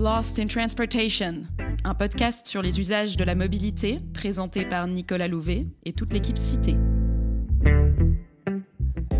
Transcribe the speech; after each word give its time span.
Lost 0.00 0.38
in 0.38 0.46
Transportation, 0.46 1.42
un 1.84 1.92
podcast 1.92 2.46
sur 2.46 2.62
les 2.62 2.80
usages 2.80 3.18
de 3.18 3.24
la 3.24 3.34
mobilité 3.34 4.00
présenté 4.14 4.64
par 4.64 4.86
Nicolas 4.86 5.28
Louvet 5.28 5.66
et 5.84 5.92
toute 5.92 6.14
l'équipe 6.14 6.38
citée. 6.38 6.78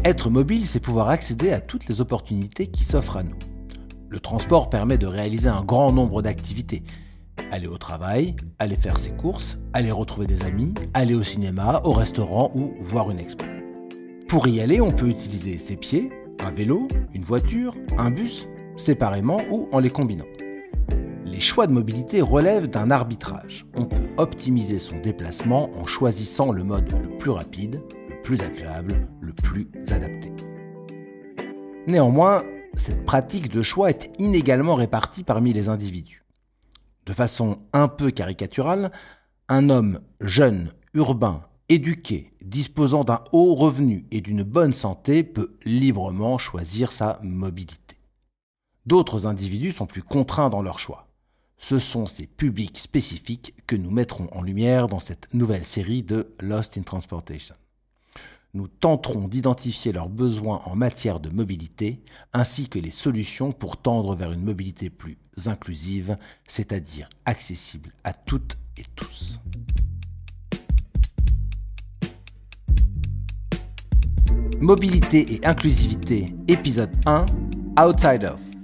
Être 0.06 0.30
mobile, 0.30 0.66
c'est 0.66 0.80
pouvoir 0.80 1.10
accéder 1.10 1.52
à 1.52 1.60
toutes 1.60 1.86
les 1.86 2.00
opportunités 2.00 2.68
qui 2.68 2.82
s'offrent 2.84 3.18
à 3.18 3.22
nous. 3.22 3.36
Le 4.08 4.20
transport 4.20 4.70
permet 4.70 4.96
de 4.96 5.06
réaliser 5.06 5.50
un 5.50 5.62
grand 5.62 5.92
nombre 5.92 6.22
d'activités. 6.22 6.82
Aller 7.50 7.66
au 7.66 7.76
travail, 7.76 8.34
aller 8.58 8.76
faire 8.76 8.98
ses 8.98 9.10
courses, 9.10 9.58
aller 9.74 9.90
retrouver 9.90 10.26
des 10.26 10.44
amis, 10.44 10.72
aller 10.94 11.14
au 11.14 11.22
cinéma, 11.22 11.82
au 11.84 11.92
restaurant 11.92 12.52
ou 12.54 12.72
voir 12.78 13.10
une 13.10 13.18
expo. 13.18 13.44
Pour 14.28 14.48
y 14.48 14.62
aller, 14.62 14.80
on 14.80 14.92
peut 14.92 15.08
utiliser 15.08 15.58
ses 15.58 15.76
pieds, 15.76 16.10
un 16.38 16.50
vélo, 16.50 16.88
une 17.12 17.24
voiture, 17.24 17.74
un 17.98 18.10
bus, 18.10 18.48
séparément 18.78 19.42
ou 19.50 19.68
en 19.72 19.78
les 19.78 19.90
combinant. 19.90 20.24
Les 21.40 21.46
choix 21.46 21.66
de 21.66 21.72
mobilité 21.72 22.20
relèvent 22.20 22.68
d'un 22.68 22.90
arbitrage. 22.90 23.64
On 23.74 23.86
peut 23.86 24.10
optimiser 24.18 24.78
son 24.78 25.00
déplacement 25.00 25.70
en 25.74 25.86
choisissant 25.86 26.52
le 26.52 26.64
mode 26.64 26.92
le 26.92 27.16
plus 27.16 27.30
rapide, 27.30 27.80
le 28.10 28.20
plus 28.20 28.42
agréable, 28.42 29.08
le 29.22 29.32
plus 29.32 29.70
adapté. 29.88 30.30
Néanmoins, 31.86 32.42
cette 32.76 33.06
pratique 33.06 33.50
de 33.50 33.62
choix 33.62 33.88
est 33.88 34.10
inégalement 34.18 34.74
répartie 34.74 35.24
parmi 35.24 35.54
les 35.54 35.70
individus. 35.70 36.26
De 37.06 37.14
façon 37.14 37.60
un 37.72 37.88
peu 37.88 38.10
caricaturale, 38.10 38.90
un 39.48 39.70
homme 39.70 40.00
jeune, 40.20 40.74
urbain, 40.92 41.44
éduqué, 41.70 42.34
disposant 42.44 43.02
d'un 43.02 43.24
haut 43.32 43.54
revenu 43.54 44.04
et 44.10 44.20
d'une 44.20 44.42
bonne 44.42 44.74
santé 44.74 45.22
peut 45.24 45.56
librement 45.64 46.36
choisir 46.36 46.92
sa 46.92 47.18
mobilité. 47.22 47.96
D'autres 48.84 49.24
individus 49.24 49.72
sont 49.72 49.86
plus 49.86 50.02
contraints 50.02 50.50
dans 50.50 50.60
leur 50.60 50.78
choix. 50.78 51.06
Ce 51.60 51.78
sont 51.78 52.06
ces 52.06 52.26
publics 52.26 52.78
spécifiques 52.78 53.54
que 53.66 53.76
nous 53.76 53.90
mettrons 53.90 54.28
en 54.32 54.42
lumière 54.42 54.88
dans 54.88 54.98
cette 54.98 55.32
nouvelle 55.34 55.66
série 55.66 56.02
de 56.02 56.34
Lost 56.40 56.78
in 56.78 56.82
Transportation. 56.82 57.54
Nous 58.54 58.66
tenterons 58.66 59.28
d'identifier 59.28 59.92
leurs 59.92 60.08
besoins 60.08 60.62
en 60.64 60.74
matière 60.74 61.20
de 61.20 61.28
mobilité, 61.28 62.02
ainsi 62.32 62.68
que 62.68 62.78
les 62.78 62.90
solutions 62.90 63.52
pour 63.52 63.76
tendre 63.76 64.16
vers 64.16 64.32
une 64.32 64.42
mobilité 64.42 64.88
plus 64.90 65.18
inclusive, 65.46 66.16
c'est-à-dire 66.48 67.08
accessible 67.26 67.92
à 68.04 68.14
toutes 68.14 68.56
et 68.76 68.84
tous. 68.96 69.38
Mobilité 74.58 75.34
et 75.34 75.46
inclusivité, 75.46 76.34
épisode 76.48 76.90
1, 77.06 77.26
Outsiders. 77.78 78.59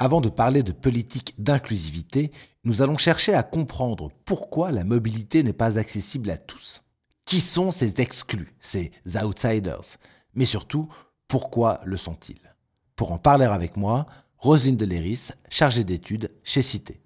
Avant 0.00 0.20
de 0.20 0.28
parler 0.28 0.62
de 0.62 0.70
politique 0.70 1.34
d'inclusivité, 1.38 2.30
nous 2.62 2.82
allons 2.82 2.96
chercher 2.96 3.34
à 3.34 3.42
comprendre 3.42 4.10
pourquoi 4.24 4.70
la 4.70 4.84
mobilité 4.84 5.42
n'est 5.42 5.52
pas 5.52 5.76
accessible 5.76 6.30
à 6.30 6.36
tous. 6.36 6.82
Qui 7.24 7.40
sont 7.40 7.72
ces 7.72 8.00
exclus, 8.00 8.54
ces 8.60 8.92
outsiders? 9.22 9.98
Mais 10.34 10.44
surtout, 10.44 10.88
pourquoi 11.26 11.80
le 11.84 11.96
sont-ils? 11.96 12.54
Pour 12.94 13.10
en 13.10 13.18
parler 13.18 13.46
avec 13.46 13.76
moi, 13.76 14.06
Roselyne 14.36 14.76
Deléris, 14.76 15.30
chargée 15.50 15.82
d'études 15.82 16.30
chez 16.44 16.62
Cité. 16.62 17.00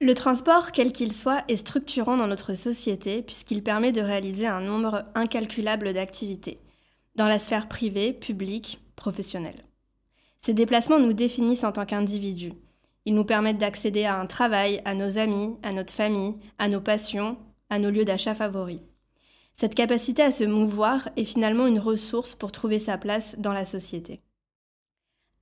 Le 0.00 0.14
transport, 0.14 0.70
quel 0.70 0.92
qu'il 0.92 1.12
soit, 1.12 1.42
est 1.48 1.56
structurant 1.56 2.16
dans 2.16 2.28
notre 2.28 2.54
société 2.54 3.22
puisqu'il 3.22 3.62
permet 3.64 3.92
de 3.92 4.02
réaliser 4.02 4.46
un 4.46 4.60
nombre 4.60 5.04
incalculable 5.14 5.92
d'activités, 5.94 6.60
dans 7.16 7.26
la 7.26 7.38
sphère 7.38 7.66
privée, 7.66 8.12
publique, 8.12 8.80
professionnelle. 8.94 9.64
Ces 10.46 10.54
déplacements 10.54 11.00
nous 11.00 11.12
définissent 11.12 11.64
en 11.64 11.72
tant 11.72 11.86
qu'individus. 11.86 12.52
Ils 13.04 13.16
nous 13.16 13.24
permettent 13.24 13.58
d'accéder 13.58 14.04
à 14.04 14.20
un 14.20 14.26
travail, 14.26 14.80
à 14.84 14.94
nos 14.94 15.18
amis, 15.18 15.56
à 15.64 15.72
notre 15.72 15.92
famille, 15.92 16.36
à 16.60 16.68
nos 16.68 16.80
passions, 16.80 17.36
à 17.68 17.80
nos 17.80 17.90
lieux 17.90 18.04
d'achat 18.04 18.32
favoris. 18.32 18.78
Cette 19.56 19.74
capacité 19.74 20.22
à 20.22 20.30
se 20.30 20.44
mouvoir 20.44 21.08
est 21.16 21.24
finalement 21.24 21.66
une 21.66 21.80
ressource 21.80 22.36
pour 22.36 22.52
trouver 22.52 22.78
sa 22.78 22.96
place 22.96 23.34
dans 23.38 23.52
la 23.52 23.64
société. 23.64 24.20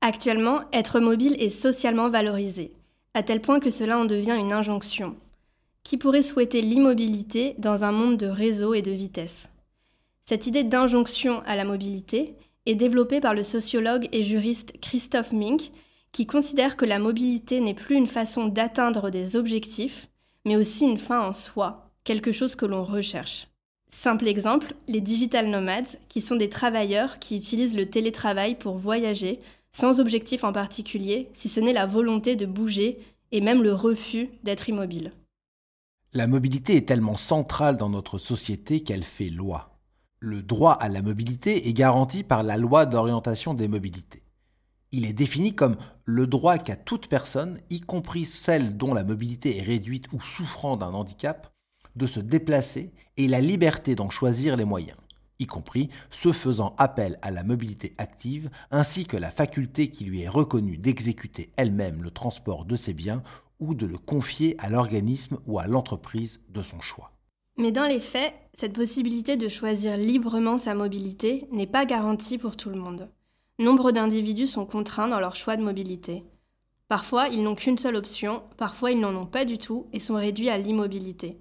Actuellement, 0.00 0.62
être 0.72 1.00
mobile 1.00 1.36
est 1.38 1.50
socialement 1.50 2.09
valorisé, 2.09 2.72
à 3.12 3.22
tel 3.22 3.42
point 3.42 3.60
que 3.60 3.69
cela 3.69 3.98
en 3.98 4.06
devient 4.06 4.38
une 4.38 4.54
injonction. 4.54 5.16
Qui 5.82 5.98
pourrait 5.98 6.22
souhaiter 6.22 6.62
l'immobilité 6.62 7.56
dans 7.59 7.84
un 7.84 7.92
monde 7.92 8.16
de 8.16 8.26
réseau 8.26 8.72
et 8.72 8.81
de 8.81 8.92
vitesse 8.92 9.50
Cette 10.22 10.47
idée 10.47 10.65
d'injonction 10.65 11.42
à 11.44 11.56
la 11.56 11.66
mobilité 11.66 12.36
est 12.67 12.75
développé 12.75 13.21
par 13.21 13.35
le 13.35 13.43
sociologue 13.43 14.09
et 14.13 14.23
juriste 14.23 14.75
Christophe 14.81 15.33
Mink, 15.33 15.71
qui 16.13 16.27
considère 16.27 16.77
que 16.77 16.85
la 16.85 16.99
mobilité 16.99 17.61
n'est 17.61 17.75
plus 17.75 17.97
une 17.97 18.07
façon 18.07 18.47
d'atteindre 18.47 19.11
des 19.11 19.37
objectifs, 19.37 20.09
mais 20.45 20.57
aussi 20.57 20.85
une 20.85 20.99
fin 20.99 21.21
en 21.21 21.33
soi, 21.33 21.91
quelque 22.05 22.33
chose 22.33 22.55
que 22.55 22.67
l'on 22.67 22.85
recherche. 22.85 23.49
Simple 23.91 24.29
exemple, 24.29 24.75
les 24.89 25.01
digital 25.01 25.49
nomades, 25.49 25.99
qui 26.09 26.21
sont 26.21 26.37
des 26.37 26.49
travailleurs 26.49 27.19
qui 27.19 27.37
utilisent 27.37 27.77
le 27.77 27.89
télétravail 27.89 28.55
pour 28.55 28.77
voyager, 28.77 29.41
sans 29.73 30.01
objectif 30.01 30.45
en 30.45 30.53
particulier, 30.53 31.29
si 31.33 31.49
ce 31.49 31.61
n'est 31.61 31.73
la 31.73 31.87
volonté 31.87 32.37
de 32.37 32.47
bouger 32.47 32.99
et 33.33 33.41
même 33.41 33.63
le 33.63 33.75
refus 33.75 34.31
d'être 34.45 34.69
immobile. 34.69 35.13
La 36.13 36.29
mobilité 36.29 36.77
est 36.77 36.87
tellement 36.87 37.17
centrale 37.17 37.77
dans 37.77 37.89
notre 37.89 38.19
société 38.19 38.81
qu'elle 38.81 39.03
fait 39.03 39.31
loi 39.31 39.74
le 40.25 40.43
droit 40.43 40.73
à 40.73 40.89
la 40.89 41.03
mobilité 41.03 41.69
est 41.69 41.75
garanti 41.75 42.25
par 42.25 42.43
la 42.43 42.57
loi 42.57 42.87
d'orientation 42.87 43.53
des 43.53 43.69
mobilités. 43.69 44.23
Il 44.91 45.05
est 45.05 45.12
défini 45.12 45.55
comme 45.55 45.77
le 46.05 46.27
droit 46.27 46.57
qu'a 46.57 46.77
toute 46.77 47.09
personne, 47.09 47.61
y 47.69 47.81
compris 47.81 48.25
celle 48.25 48.77
dont 48.77 48.95
la 48.95 49.05
mobilité 49.05 49.59
est 49.59 49.63
réduite 49.63 50.07
ou 50.13 50.21
souffrant 50.23 50.77
d'un 50.77 50.95
handicap, 50.95 51.53
de 51.95 52.07
se 52.07 52.21
déplacer 52.21 52.93
et 53.17 53.29
la 53.29 53.41
liberté 53.41 53.95
d'en 53.95 54.09
choisir 54.09 54.57
les 54.57 54.65
moyens, 54.65 54.97
y 55.41 55.47
compris 55.47 55.91
ceux 56.11 56.33
faisant 56.33 56.75
appel 56.79 57.19
à 57.21 57.31
la 57.31 57.45
mobilité 57.45 57.95
active, 57.99 58.51
ainsi 58.71 59.05
que 59.05 59.19
la 59.19 59.31
faculté 59.31 59.91
qui 59.91 60.05
lui 60.05 60.23
est 60.23 60.29
reconnue 60.29 60.79
d'exécuter 60.79 61.53
elle-même 61.57 62.03
le 62.03 62.11
transport 62.11 62.65
de 62.65 62.77
ses 62.77 62.95
biens 62.95 63.23
ou 63.61 63.75
de 63.75 63.87
le 63.87 63.99
confier 63.99 64.57
à 64.59 64.71
l'organisme 64.71 65.39
ou 65.47 65.59
à 65.59 65.67
l'entreprise 65.67 66.41
de 66.49 66.63
son 66.63 66.81
choix. 66.81 67.14
Mais 67.56 67.70
dans 67.70 67.87
les 67.87 68.00
faits, 68.00 68.34
cette 68.53 68.72
possibilité 68.72 69.37
de 69.37 69.48
choisir 69.48 69.97
librement 69.97 70.59
sa 70.59 70.75
mobilité 70.75 71.47
n'est 71.53 71.66
pas 71.66 71.84
garantie 71.84 72.38
pour 72.38 72.56
tout 72.56 72.70
le 72.70 72.81
monde. 72.81 73.09
Nombre 73.60 73.92
d'individus 73.92 74.48
sont 74.48 74.66
contraints 74.66 75.06
dans 75.06 75.20
leur 75.20 75.37
choix 75.37 75.56
de 75.56 75.62
mobilité. 75.62 76.25
Parfois, 76.88 77.28
ils 77.28 77.42
n'ont 77.42 77.54
qu'une 77.54 77.78
seule 77.78 77.97
option, 77.97 78.42
parfois 78.56 78.91
ils 78.91 78.98
n'en 78.98 79.15
ont 79.15 79.26
pas 79.26 79.44
du 79.44 79.59
tout 79.59 79.87
et 79.92 80.00
sont 80.00 80.16
réduits 80.16 80.48
à 80.48 80.59
l'immobilité. 80.59 81.38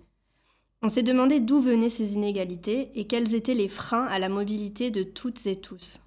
On 0.84 0.90
s'est 0.90 1.02
demandé 1.02 1.40
d'où 1.40 1.60
venaient 1.60 1.90
ces 1.90 2.14
inégalités 2.14 2.92
et 2.94 3.08
quels 3.08 3.34
étaient 3.34 3.56
les 3.56 3.68
freins 3.68 4.06
à 4.06 4.20
la 4.20 4.30
mobilité 4.30 4.92
de 4.92 5.02
toutes 5.02 5.48
et 5.48 5.56
tous. 5.56 6.00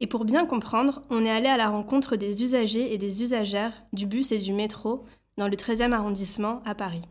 Et 0.00 0.06
pour 0.06 0.24
bien 0.24 0.46
comprendre, 0.46 1.02
on 1.10 1.24
est 1.24 1.30
allé 1.30 1.48
à 1.48 1.56
la 1.56 1.68
rencontre 1.68 2.14
des 2.14 2.42
usagers 2.44 2.92
et 2.92 2.98
des 2.98 3.22
usagères 3.22 3.72
du 3.92 4.06
bus 4.06 4.30
et 4.30 4.38
du 4.38 4.52
métro 4.52 5.04
dans 5.38 5.48
le 5.48 5.56
13e 5.56 5.92
arrondissement 5.92 6.62
à 6.64 6.74
Paris. 6.74 7.02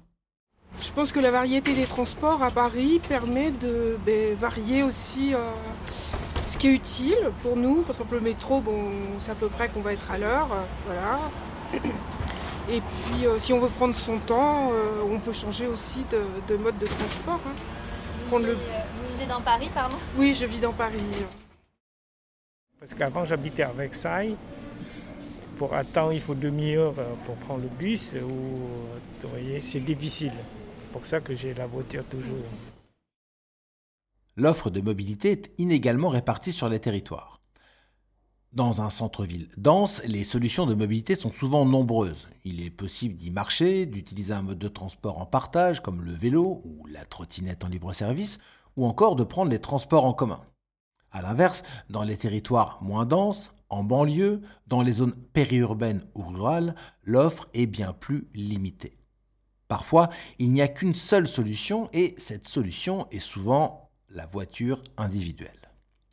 Je 0.80 0.92
pense 0.92 1.12
que 1.12 1.20
la 1.20 1.32
variété 1.32 1.74
des 1.74 1.86
transports 1.86 2.44
à 2.44 2.52
Paris 2.52 3.02
permet 3.08 3.50
de 3.50 3.98
ben, 4.06 4.36
varier 4.36 4.84
aussi 4.84 5.34
euh, 5.34 5.40
ce 6.46 6.58
qui 6.58 6.68
est 6.68 6.72
utile 6.72 7.32
pour 7.42 7.56
nous. 7.56 7.82
Par 7.82 7.96
exemple, 7.96 8.16
le 8.16 8.22
métro, 8.22 8.62
bon, 8.62 8.92
c'est 9.18 9.32
à 9.32 9.36
peu 9.36 9.48
près 9.48 9.70
qu'on 9.70 9.82
va 9.82 9.94
être 9.94 10.12
à 10.12 10.18
l'heure. 10.20 10.50
Euh, 10.52 10.64
voilà. 10.86 11.20
Et 12.70 12.82
puis, 12.82 13.26
euh, 13.26 13.40
si 13.40 13.54
on 13.54 13.60
veut 13.60 13.70
prendre 13.70 13.96
son 13.96 14.20
temps, 14.20 14.72
on 15.10 15.19
peut 15.19 15.31
changer 15.31 15.68
aussi 15.68 16.06
de, 16.12 16.56
mode 16.57 16.78
de 16.78 16.86
transport. 16.86 17.40
Hein. 17.48 17.56
Vous, 18.30 18.38
vivez 18.40 19.25
dans 19.28 19.42
Paris, 19.42 19.69
pardon? 19.74 19.96
Oui, 20.18 20.34
je 20.34 20.46
vis 20.46 20.60
dans 20.60 20.74
Paris. 20.74 21.00
Parce 22.80 22.94
qu'avant, 22.94 23.24
j'habitais 23.25 23.63
à 23.63 23.72
Versailles. 23.72 24.36
Pour 25.57 25.74
attendre, 25.74 26.12
il 26.12 26.22
faut 26.22 26.36
demi-heure 26.36 26.94
pour 27.25 27.36
prendre 27.38 27.62
le 27.62 27.69
bus. 27.69 28.12
Ou, 28.16 28.28
vous 29.24 29.30
voyez, 29.30 29.62
c'est 29.62 29.80
difficile 29.80 30.34
pour 30.88 31.06
ça 31.06 31.19
que 31.22 31.36
j'ai 31.36 31.54
la 31.54 31.68
voiture 31.68 32.04
toujours. 32.06 32.45
L'offre 34.36 34.69
de 34.69 34.81
mobilité 34.81 35.31
est 35.31 35.51
inégalement 35.57 36.10
répartie 36.10 36.51
sur 36.51 36.69
les 36.69 36.80
territoires. 36.80 37.42
Dans 38.54 38.81
un 38.81 38.89
centre-ville 38.89 39.50
dense, 39.57 40.01
les 40.06 40.24
solutions 40.24 40.66
de 40.66 40.74
mobilité 40.74 41.16
sont 41.16 41.31
souvent 41.31 41.66
nombreuses. 41.66 42.28
Il 42.45 42.62
est 42.62 42.69
possible 42.69 43.16
d'y 43.16 43.30
marcher, 43.30 43.86
d'utiliser 43.86 44.34
un 44.34 44.42
mode 44.42 44.60
de 44.60 44.68
transport 44.68 45.19
en 45.19 45.25
partage 45.25 45.81
comme 45.81 46.01
le 46.01 46.13
vélo 46.13 46.62
ou 46.63 46.86
la 46.88 47.04
trottinette 47.04 47.66
en 47.66 47.68
libre-service, 47.68 48.39
ou 48.75 48.86
encore 48.86 49.16
de 49.16 49.24
prendre 49.24 49.51
les 49.51 49.60
transports 49.60 50.06
en 50.06 50.13
commun. 50.13 50.42
A 51.12 51.22
l'inverse, 51.22 51.63
dans 51.89 52.04
les 52.04 52.18
territoires 52.18 52.78
moins 52.81 53.06
denses, 53.06 53.51
en 53.69 53.84
banlieue, 53.84 54.42
dans 54.68 54.81
les 54.81 54.94
zones 54.94 55.16
périurbaines 55.34 56.06
ou 56.16 56.24
rurales, 56.24 56.74
l'offre 57.04 57.48
est 57.54 57.66
bien 57.66 57.94
plus 57.94 58.28
limitée. 58.34 58.97
Parfois, 59.68 60.10
il 60.40 60.52
n'y 60.52 60.62
a 60.62 60.68
qu'une 60.68 60.96
seule 60.96 61.28
solution 61.28 61.90
et 61.94 62.16
cette 62.18 62.48
solution 62.48 63.08
est 63.12 63.19
souvent 63.19 63.92
la 64.10 64.25
voiture 64.25 64.84
individuelle. 64.96 65.72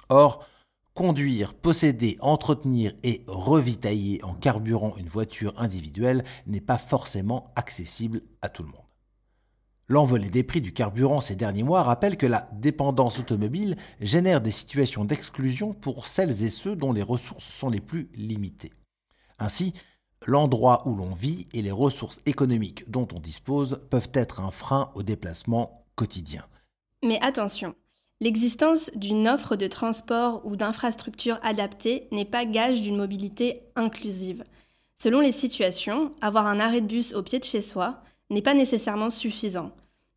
Or, 0.09 0.47
conduire, 0.95 1.55
posséder, 1.55 2.17
entretenir 2.21 2.95
et 3.03 3.25
revitailler 3.27 4.23
en 4.25 4.35
carburant 4.35 4.97
une 4.97 5.09
voiture 5.09 5.55
individuelle 5.57 6.25
n'est 6.47 6.61
pas 6.61 6.79
forcément 6.79 7.53
accessible 7.57 8.23
à 8.43 8.49
tout 8.49 8.63
le 8.63 8.71
monde. 8.71 8.81
L'envolée 9.87 10.31
des 10.31 10.45
prix 10.45 10.63
du 10.63 10.73
carburant 10.73 11.21
ces 11.21 11.37
derniers 11.37 11.63
mois 11.63 11.83
rappelle 11.83 12.17
que 12.17 12.27
la 12.27 12.49
dépendance 12.55 13.19
automobile 13.19 13.77
génère 14.01 14.41
des 14.41 14.51
situations 14.51 15.05
d'exclusion 15.05 15.75
pour 15.75 16.07
celles 16.07 16.43
et 16.43 16.49
ceux 16.49 16.75
dont 16.75 16.93
les 16.93 17.03
ressources 17.03 17.45
sont 17.45 17.69
les 17.69 17.81
plus 17.81 18.09
limitées. 18.15 18.73
Ainsi, 19.39 19.75
l'endroit 20.27 20.83
où 20.87 20.95
l'on 20.95 21.13
vit 21.13 21.47
et 21.53 21.63
les 21.63 21.71
ressources 21.71 22.21
économiques 22.27 22.91
dont 22.91 23.09
on 23.15 23.21
dispose 23.21 23.81
peuvent 23.91 24.11
être 24.15 24.41
un 24.41 24.51
frein 24.51 24.91
au 24.95 25.03
déplacement 25.03 25.85
quotidien. 25.95 26.45
Mais 27.03 27.19
attention, 27.23 27.75
l'existence 28.21 28.91
d'une 28.95 29.29
offre 29.29 29.57
de 29.57 29.67
transport 29.67 30.41
ou 30.45 30.57
d'infrastructures 30.57 31.39
adaptées 31.43 32.09
n'est 32.13 32.25
pas 32.25 32.45
gage 32.45 32.81
d'une 32.81 32.97
mobilité 32.97 33.63
inclusive. 33.77 34.45
Selon 34.95 35.21
les 35.21 35.33
situations, 35.33 36.13
avoir 36.21 36.47
un 36.47 36.61
arrêt 36.61 36.81
de 36.81 36.87
bus 36.87 37.15
au 37.15 37.23
pied 37.23 37.39
de 37.39 37.45
chez 37.45 37.61
soi, 37.61 38.03
n'est 38.31 38.43
pas 38.43 38.55
nécessairement 38.55 39.11
suffisant. 39.11 39.73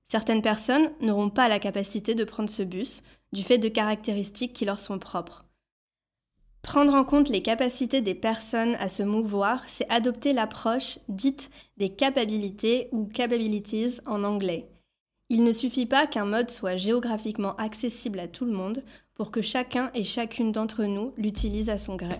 Certaines 0.05 0.41
personnes 0.41 0.91
n'auront 1.01 1.29
pas 1.29 1.49
la 1.49 1.59
capacité 1.59 2.15
de 2.15 2.23
prendre 2.23 2.49
ce 2.49 2.63
bus 2.63 3.03
du 3.33 3.43
fait 3.43 3.57
de 3.57 3.67
caractéristiques 3.67 4.53
qui 4.53 4.63
leur 4.63 4.79
sont 4.79 4.99
propres. 4.99 5.46
Prendre 6.67 6.95
en 6.95 7.05
compte 7.05 7.29
les 7.29 7.41
capacités 7.41 8.01
des 8.01 8.13
personnes 8.13 8.75
à 8.75 8.89
se 8.89 9.01
mouvoir, 9.01 9.63
c'est 9.67 9.89
adopter 9.89 10.33
l'approche 10.33 10.99
dite 11.07 11.49
des 11.77 11.87
capabilités 11.87 12.89
ou 12.91 13.05
capabilities 13.05 14.01
en 14.05 14.25
anglais. 14.25 14.67
Il 15.29 15.45
ne 15.45 15.53
suffit 15.53 15.85
pas 15.85 16.07
qu'un 16.07 16.25
mode 16.25 16.51
soit 16.51 16.75
géographiquement 16.75 17.55
accessible 17.55 18.19
à 18.19 18.27
tout 18.27 18.43
le 18.43 18.51
monde 18.51 18.83
pour 19.15 19.31
que 19.31 19.41
chacun 19.41 19.91
et 19.93 20.03
chacune 20.03 20.51
d'entre 20.51 20.83
nous 20.83 21.13
l'utilise 21.15 21.69
à 21.69 21.77
son 21.77 21.95
gré. 21.95 22.19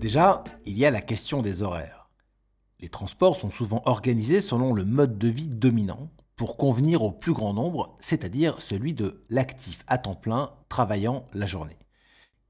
Déjà, 0.00 0.44
il 0.66 0.78
y 0.78 0.86
a 0.86 0.92
la 0.92 1.00
question 1.00 1.42
des 1.42 1.64
horaires. 1.64 2.01
Les 2.82 2.88
transports 2.88 3.36
sont 3.36 3.52
souvent 3.52 3.80
organisés 3.86 4.40
selon 4.40 4.74
le 4.74 4.84
mode 4.84 5.16
de 5.16 5.28
vie 5.28 5.46
dominant 5.46 6.10
pour 6.34 6.56
convenir 6.56 7.02
au 7.02 7.12
plus 7.12 7.32
grand 7.32 7.54
nombre, 7.54 7.96
c'est-à-dire 8.00 8.60
celui 8.60 8.92
de 8.92 9.22
l'actif 9.30 9.84
à 9.86 9.98
temps 9.98 10.16
plein 10.16 10.50
travaillant 10.68 11.24
la 11.32 11.46
journée. 11.46 11.78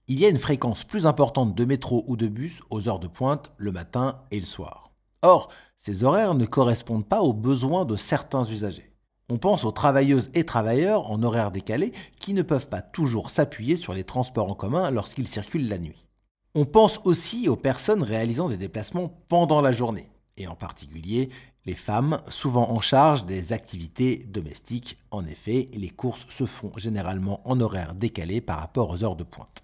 Il 0.08 0.18
y 0.18 0.24
a 0.24 0.30
une 0.30 0.38
fréquence 0.38 0.84
plus 0.84 1.06
importante 1.06 1.54
de 1.54 1.64
métro 1.66 2.02
ou 2.06 2.16
de 2.16 2.28
bus 2.28 2.62
aux 2.70 2.88
heures 2.88 2.98
de 2.98 3.08
pointe 3.08 3.52
le 3.58 3.72
matin 3.72 4.22
et 4.30 4.40
le 4.40 4.46
soir. 4.46 4.92
Or, 5.20 5.50
ces 5.76 6.02
horaires 6.02 6.34
ne 6.34 6.46
correspondent 6.46 7.06
pas 7.06 7.20
aux 7.20 7.34
besoins 7.34 7.84
de 7.84 7.96
certains 7.96 8.44
usagers. 8.44 8.90
On 9.28 9.36
pense 9.36 9.64
aux 9.64 9.70
travailleuses 9.70 10.30
et 10.32 10.44
travailleurs 10.44 11.10
en 11.10 11.22
horaire 11.22 11.50
décalé 11.50 11.92
qui 12.20 12.32
ne 12.32 12.42
peuvent 12.42 12.68
pas 12.68 12.80
toujours 12.80 13.28
s'appuyer 13.28 13.76
sur 13.76 13.92
les 13.92 14.04
transports 14.04 14.50
en 14.50 14.54
commun 14.54 14.90
lorsqu'ils 14.90 15.28
circulent 15.28 15.68
la 15.68 15.78
nuit. 15.78 16.06
On 16.54 16.64
pense 16.64 17.00
aussi 17.04 17.48
aux 17.48 17.56
personnes 17.56 18.02
réalisant 18.02 18.48
des 18.48 18.58
déplacements 18.58 19.22
pendant 19.28 19.62
la 19.62 19.72
journée, 19.72 20.11
et 20.36 20.46
en 20.46 20.54
particulier 20.54 21.28
les 21.64 21.74
femmes, 21.74 22.20
souvent 22.28 22.70
en 22.70 22.80
charge 22.80 23.24
des 23.24 23.52
activités 23.52 24.24
domestiques. 24.28 24.96
En 25.10 25.24
effet, 25.26 25.68
les 25.74 25.90
courses 25.90 26.26
se 26.28 26.44
font 26.44 26.72
généralement 26.76 27.40
en 27.48 27.60
horaire 27.60 27.94
décalé 27.94 28.40
par 28.40 28.58
rapport 28.58 28.90
aux 28.90 29.04
heures 29.04 29.16
de 29.16 29.24
pointe. 29.24 29.62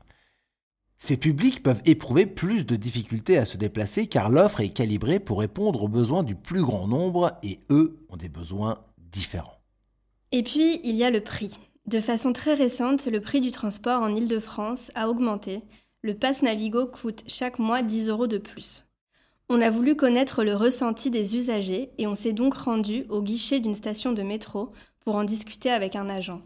Ces 0.96 1.16
publics 1.16 1.62
peuvent 1.62 1.82
éprouver 1.84 2.26
plus 2.26 2.66
de 2.66 2.76
difficultés 2.76 3.38
à 3.38 3.44
se 3.44 3.56
déplacer 3.56 4.06
car 4.06 4.30
l'offre 4.30 4.60
est 4.60 4.70
calibrée 4.70 5.20
pour 5.20 5.40
répondre 5.40 5.82
aux 5.84 5.88
besoins 5.88 6.22
du 6.22 6.34
plus 6.34 6.62
grand 6.62 6.86
nombre 6.86 7.38
et 7.42 7.60
eux 7.70 8.04
ont 8.08 8.16
des 8.16 8.28
besoins 8.28 8.82
différents. 8.98 9.60
Et 10.32 10.42
puis, 10.42 10.80
il 10.84 10.96
y 10.96 11.04
a 11.04 11.10
le 11.10 11.20
prix. 11.20 11.58
De 11.86 12.00
façon 12.00 12.32
très 12.32 12.54
récente, 12.54 13.06
le 13.06 13.20
prix 13.20 13.40
du 13.40 13.50
transport 13.50 14.02
en 14.02 14.14
Île-de-France 14.14 14.90
a 14.94 15.08
augmenté 15.08 15.62
le 16.02 16.14
pass 16.14 16.42
Navigo 16.42 16.86
coûte 16.86 17.24
chaque 17.26 17.58
mois 17.58 17.82
10 17.82 18.08
euros 18.08 18.28
de 18.28 18.38
plus. 18.38 18.84
On 19.50 19.62
a 19.62 19.70
voulu 19.70 19.96
connaître 19.96 20.44
le 20.44 20.54
ressenti 20.54 21.10
des 21.10 21.34
usagers 21.34 21.90
et 21.96 22.06
on 22.06 22.14
s'est 22.14 22.34
donc 22.34 22.52
rendu 22.52 23.06
au 23.08 23.22
guichet 23.22 23.60
d'une 23.60 23.74
station 23.74 24.12
de 24.12 24.22
métro 24.22 24.72
pour 25.06 25.16
en 25.16 25.24
discuter 25.24 25.70
avec 25.70 25.96
un 25.96 26.10
agent. 26.10 26.42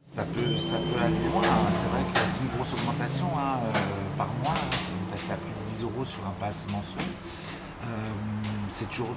Ça 0.00 0.22
peut, 0.22 0.56
ça 0.56 0.76
peut 0.76 1.02
aller 1.02 1.16
loin, 1.32 1.42
hein. 1.42 1.72
c'est 1.72 1.88
vrai 1.88 2.04
que 2.12 2.30
c'est 2.30 2.42
une 2.42 2.50
grosse 2.50 2.74
augmentation 2.74 3.26
hein, 3.36 3.58
euh, 3.64 3.72
par 4.16 4.28
mois, 4.44 4.54
si 4.78 4.92
on 4.92 5.10
passé 5.10 5.32
à 5.32 5.36
plus 5.36 5.50
de 5.50 5.68
10 5.76 5.82
euros 5.82 6.04
sur 6.04 6.24
un 6.24 6.34
pass 6.38 6.64
mensuel. 6.70 7.02
Euh, 7.82 7.86
c'est 8.68 8.88
toujours. 8.88 9.16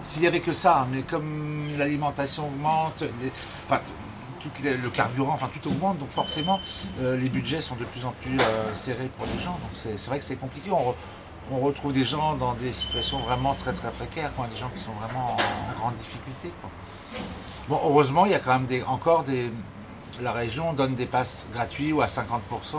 S'il 0.00 0.22
n'y 0.22 0.28
avait 0.28 0.38
que 0.38 0.52
ça, 0.52 0.82
hein, 0.82 0.88
mais 0.92 1.02
comme 1.02 1.66
l'alimentation 1.76 2.46
augmente, 2.46 3.02
enfin, 3.64 3.80
le 4.62 4.90
carburant, 4.90 5.32
enfin 5.32 5.50
tout 5.52 5.68
augmente, 5.68 5.98
donc 5.98 6.10
forcément 6.10 6.60
euh, 7.00 7.16
les 7.16 7.28
budgets 7.28 7.60
sont 7.60 7.74
de 7.74 7.84
plus 7.84 8.04
en 8.04 8.12
plus 8.22 8.38
serrés 8.74 9.10
pour 9.16 9.26
les 9.26 9.42
gens. 9.42 9.58
Donc 9.58 9.70
c'est 9.72 10.06
vrai 10.06 10.20
que 10.20 10.24
c'est 10.24 10.36
compliqué. 10.36 10.70
Retrouve 11.50 11.92
des 11.92 12.04
gens 12.04 12.34
dans 12.34 12.54
des 12.54 12.72
situations 12.72 13.18
vraiment 13.18 13.54
très 13.54 13.72
très 13.72 13.90
précaires, 13.90 14.32
des 14.50 14.56
gens 14.56 14.70
qui 14.74 14.80
sont 14.80 14.92
vraiment 14.92 15.32
en, 15.32 15.80
grande 15.80 15.94
difficulté. 15.94 16.50
Heureusement, 17.70 18.26
il 18.26 18.32
y 18.32 18.34
a 18.34 18.38
quand 18.38 18.58
même 18.58 18.84
encore 18.86 19.24
des. 19.24 19.50
La 20.22 20.32
région 20.32 20.72
donne 20.72 20.94
des 20.94 21.04
passes 21.04 21.46
gratuits 21.52 21.92
ou 21.92 22.00
à 22.00 22.06
50% 22.06 22.30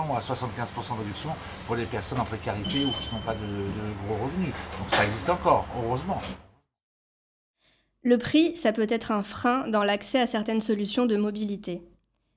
ou 0.09 0.15
à 0.15 0.19
75% 0.19 0.95
de 0.95 0.99
réduction 0.99 1.29
pour 1.67 1.75
les 1.75 1.85
personnes 1.85 2.19
en 2.19 2.25
précarité 2.25 2.83
ou 2.83 2.89
qui 2.89 3.13
n'ont 3.13 3.21
pas 3.21 3.35
de 3.35 3.47
gros 4.07 4.23
revenus. 4.23 4.53
Donc 4.79 4.89
ça 4.89 5.05
existe 5.05 5.29
encore, 5.29 5.67
heureusement. 5.83 6.19
Le 8.01 8.17
prix, 8.17 8.55
ça 8.55 8.71
peut 8.71 8.87
être 8.89 9.11
un 9.11 9.21
frein 9.21 9.67
dans 9.67 9.83
l'accès 9.83 10.19
à 10.19 10.25
certaines 10.25 10.61
solutions 10.61 11.05
de 11.05 11.15
mobilité. 11.15 11.83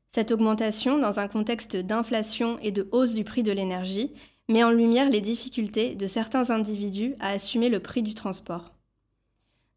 Cette 0.08 0.32
augmentation, 0.32 0.98
dans 0.98 1.20
un 1.20 1.28
contexte 1.28 1.76
d'inflation 1.76 2.58
et 2.60 2.72
de 2.72 2.88
hausse 2.90 3.14
du 3.14 3.22
prix 3.22 3.44
de 3.44 3.52
l'énergie, 3.52 4.12
met 4.50 4.64
en 4.64 4.70
lumière 4.70 5.08
les 5.08 5.20
difficultés 5.20 5.94
de 5.94 6.06
certains 6.06 6.50
individus 6.50 7.14
à 7.20 7.30
assumer 7.30 7.68
le 7.68 7.80
prix 7.80 8.02
du 8.02 8.14
transport. 8.14 8.72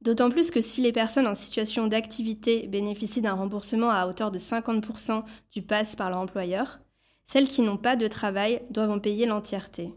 D'autant 0.02 0.30
plus 0.30 0.52
que 0.52 0.62
si 0.62 0.81
les 0.81 0.92
personnes 0.92 1.28
en 1.28 1.36
situation 1.36 1.88
d'activité 1.88 2.68
bénéficient 2.68 3.22
d'un 3.22 3.36
remboursement 3.36 3.90
à 3.90 4.08
hauteur 4.08 4.31
de 4.31 4.40
50% 4.40 5.24
du 5.52 5.62
pass 5.62 5.95
par 5.95 6.09
leur 6.09 6.19
employeur, 6.19 6.81
celles 7.26 7.47
qui 7.47 7.62
n'ont 7.62 7.78
pas 7.78 7.95
de 7.95 8.07
travail 8.07 8.62
doivent 8.69 8.92
en 8.92 9.00
payer 9.00 9.26
l'entièreté. 9.26 9.94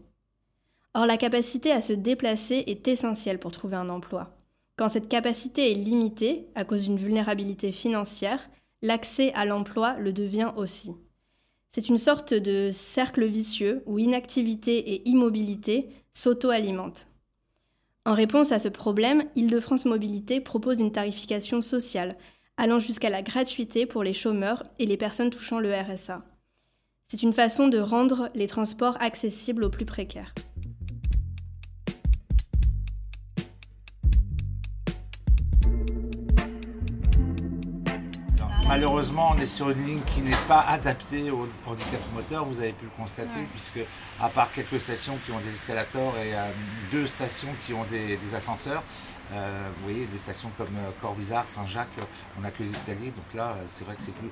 Or, 0.93 1.05
la 1.05 1.17
capacité 1.17 1.71
à 1.71 1.81
se 1.81 1.93
déplacer 1.93 2.63
est 2.67 2.87
essentielle 2.87 3.39
pour 3.39 3.51
trouver 3.51 3.75
un 3.75 3.89
emploi. 3.89 4.37
Quand 4.77 4.87
cette 4.87 5.09
capacité 5.09 5.71
est 5.71 5.75
limitée 5.75 6.47
à 6.55 6.63
cause 6.63 6.83
d'une 6.83 6.97
vulnérabilité 6.97 7.71
financière, 7.71 8.47
l'accès 8.81 9.33
à 9.33 9.43
l'emploi 9.43 9.97
le 9.97 10.13
devient 10.13 10.51
aussi. 10.55 10.93
C'est 11.69 11.89
une 11.89 11.97
sorte 11.97 12.33
de 12.33 12.71
cercle 12.71 13.25
vicieux 13.25 13.83
où 13.85 13.99
inactivité 13.99 14.77
et 14.93 15.07
immobilité 15.07 15.89
s'auto-alimentent. 16.11 17.07
En 18.05 18.13
réponse 18.13 18.51
à 18.51 18.59
ce 18.59 18.69
problème, 18.69 19.25
Île-de-France 19.35 19.85
Mobilité 19.85 20.39
propose 20.39 20.79
une 20.79 20.93
tarification 20.93 21.61
sociale, 21.61 22.15
allant 22.55 22.79
jusqu'à 22.79 23.09
la 23.09 23.21
gratuité 23.21 23.85
pour 23.85 24.01
les 24.01 24.13
chômeurs 24.13 24.63
et 24.79 24.85
les 24.85 24.97
personnes 24.97 25.29
touchant 25.29 25.59
le 25.59 25.73
RSA. 25.73 26.23
C'est 27.09 27.23
une 27.23 27.33
façon 27.33 27.67
de 27.67 27.77
rendre 27.77 28.29
les 28.33 28.47
transports 28.47 28.97
accessibles 29.01 29.63
aux 29.63 29.69
plus 29.69 29.85
précaires. 29.85 30.33
Malheureusement, 38.67 39.31
on 39.31 39.37
est 39.37 39.47
sur 39.47 39.69
une 39.69 39.81
ligne 39.85 40.01
qui 40.01 40.21
n'est 40.21 40.35
pas 40.45 40.59
adaptée 40.59 41.31
au 41.31 41.47
handicap 41.65 42.01
moteur, 42.13 42.43
vous 42.43 42.59
avez 42.59 42.73
pu 42.73 42.83
le 42.83 42.91
constater, 42.97 43.47
puisque 43.53 43.79
à 44.19 44.27
part 44.27 44.51
quelques 44.51 44.77
stations 44.77 45.17
qui 45.23 45.31
ont 45.31 45.39
des 45.39 45.47
escalators 45.47 46.17
et 46.17 46.35
euh, 46.35 46.51
deux 46.91 47.07
stations 47.07 47.47
qui 47.65 47.73
ont 47.73 47.85
des, 47.85 48.19
ascenseurs, 48.35 48.83
euh, 49.31 49.69
vous 49.77 49.83
voyez, 49.83 50.05
des 50.05 50.17
stations 50.17 50.51
comme 50.57 50.75
euh, 50.75 50.91
Corvisart, 51.01 51.47
Saint-Jacques, 51.47 51.87
on 52.37 52.41
n'a 52.41 52.51
que 52.51 52.61
des 52.61 52.69
escaliers, 52.69 53.11
donc 53.11 53.33
là, 53.33 53.55
c'est 53.67 53.85
vrai 53.85 53.95
que 53.95 54.01
c'est 54.01 54.13
plus... 54.13 54.29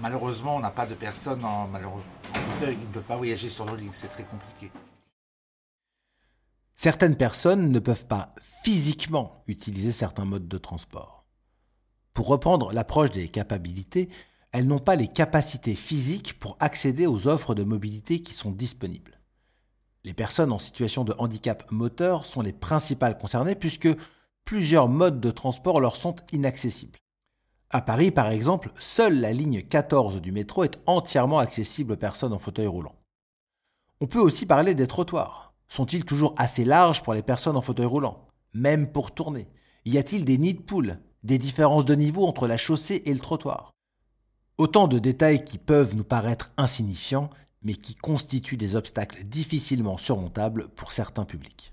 malheureusement, 0.00 0.54
on 0.54 0.60
n'a 0.60 0.70
pas 0.70 0.86
de 0.86 0.94
personnes 0.94 1.44
en, 1.44 1.64
en 1.64 2.40
fauteuil, 2.40 2.78
ils 2.80 2.88
ne 2.88 2.94
peuvent 2.94 3.02
pas 3.02 3.16
voyager 3.16 3.48
sur 3.48 3.66
nos 3.66 3.74
lignes, 3.74 3.90
c'est 3.92 4.08
très 4.08 4.24
compliqué. 4.24 4.70
Certaines 6.76 7.16
personnes 7.16 7.72
ne 7.72 7.78
peuvent 7.80 8.06
pas 8.06 8.32
physiquement 8.62 9.42
utiliser 9.48 9.90
certains 9.90 10.24
modes 10.24 10.46
de 10.46 10.58
transport. 10.58 11.23
Pour 12.14 12.28
reprendre 12.28 12.72
l'approche 12.72 13.10
des 13.10 13.28
capacités, 13.28 14.08
elles 14.52 14.68
n'ont 14.68 14.78
pas 14.78 14.94
les 14.94 15.08
capacités 15.08 15.74
physiques 15.74 16.38
pour 16.38 16.56
accéder 16.60 17.08
aux 17.08 17.26
offres 17.26 17.56
de 17.56 17.64
mobilité 17.64 18.22
qui 18.22 18.34
sont 18.34 18.52
disponibles. 18.52 19.20
Les 20.04 20.14
personnes 20.14 20.52
en 20.52 20.60
situation 20.60 21.02
de 21.02 21.14
handicap 21.18 21.68
moteur 21.72 22.24
sont 22.24 22.40
les 22.40 22.52
principales 22.52 23.18
concernées 23.18 23.56
puisque 23.56 23.88
plusieurs 24.44 24.88
modes 24.88 25.20
de 25.20 25.32
transport 25.32 25.80
leur 25.80 25.96
sont 25.96 26.14
inaccessibles. 26.30 26.98
À 27.70 27.80
Paris, 27.80 28.12
par 28.12 28.28
exemple, 28.28 28.70
seule 28.78 29.18
la 29.18 29.32
ligne 29.32 29.62
14 29.62 30.20
du 30.20 30.30
métro 30.30 30.62
est 30.62 30.78
entièrement 30.86 31.38
accessible 31.38 31.94
aux 31.94 31.96
personnes 31.96 32.32
en 32.32 32.38
fauteuil 32.38 32.68
roulant. 32.68 32.94
On 34.00 34.06
peut 34.06 34.20
aussi 34.20 34.46
parler 34.46 34.76
des 34.76 34.86
trottoirs. 34.86 35.54
Sont-ils 35.66 36.04
toujours 36.04 36.34
assez 36.36 36.64
larges 36.64 37.02
pour 37.02 37.14
les 37.14 37.22
personnes 37.22 37.56
en 37.56 37.62
fauteuil 37.62 37.86
roulant? 37.86 38.28
Même 38.52 38.92
pour 38.92 39.12
tourner 39.12 39.48
Y 39.84 39.98
a-t-il 39.98 40.24
des 40.24 40.38
nids 40.38 40.54
de 40.54 40.62
poules? 40.62 41.00
Des 41.24 41.38
différences 41.38 41.86
de 41.86 41.94
niveau 41.94 42.26
entre 42.26 42.46
la 42.46 42.58
chaussée 42.58 43.02
et 43.06 43.14
le 43.14 43.18
trottoir 43.18 43.70
Autant 44.58 44.88
de 44.88 44.98
détails 44.98 45.42
qui 45.42 45.56
peuvent 45.56 45.96
nous 45.96 46.04
paraître 46.04 46.52
insignifiants, 46.58 47.30
mais 47.62 47.72
qui 47.72 47.94
constituent 47.94 48.58
des 48.58 48.76
obstacles 48.76 49.24
difficilement 49.24 49.96
surmontables 49.96 50.68
pour 50.76 50.92
certains 50.92 51.24
publics. 51.24 51.72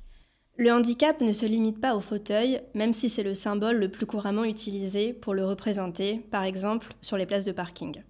Le 0.57 0.71
handicap 0.71 1.19
ne 1.19 1.33
se 1.33 1.45
limite 1.45 1.81
pas 1.81 1.95
au 1.95 1.99
fauteuil, 1.99 2.61
même 2.75 2.93
si 2.93 3.09
c'est 3.09 3.23
le 3.23 3.33
symbole 3.33 3.75
le 3.77 3.89
plus 3.89 4.05
couramment 4.05 4.45
utilisé 4.45 5.11
pour 5.11 5.33
le 5.33 5.45
représenter, 5.45 6.19
par 6.31 6.43
exemple 6.43 6.95
sur 7.01 7.17
les 7.17 7.25
places 7.25 7.45
de 7.45 7.51
parking. 7.51 8.03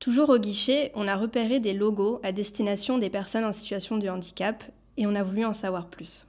Toujours 0.00 0.30
au 0.30 0.38
guichet, 0.38 0.90
on 0.96 1.06
a 1.06 1.14
repéré 1.14 1.60
des 1.60 1.74
logos 1.74 2.18
à 2.24 2.32
destination 2.32 2.98
des 2.98 3.08
personnes 3.08 3.44
en 3.44 3.52
situation 3.52 3.98
de 3.98 4.08
handicap 4.08 4.64
et 4.96 5.06
on 5.06 5.14
a 5.14 5.22
voulu 5.22 5.44
en 5.44 5.52
savoir 5.52 5.86
plus. 5.86 6.26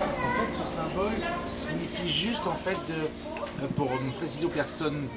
En 0.00 0.04
fait, 0.06 0.52
ce 0.52 0.76
symbole 0.76 1.30
signifie 1.46 2.08
juste 2.20 2.46
en 2.46 2.54
fait 2.54 2.76
de, 2.88 3.66
pour 3.68 3.88
préciser 4.18 4.44
aux 4.44 4.50
personnes 4.50 5.08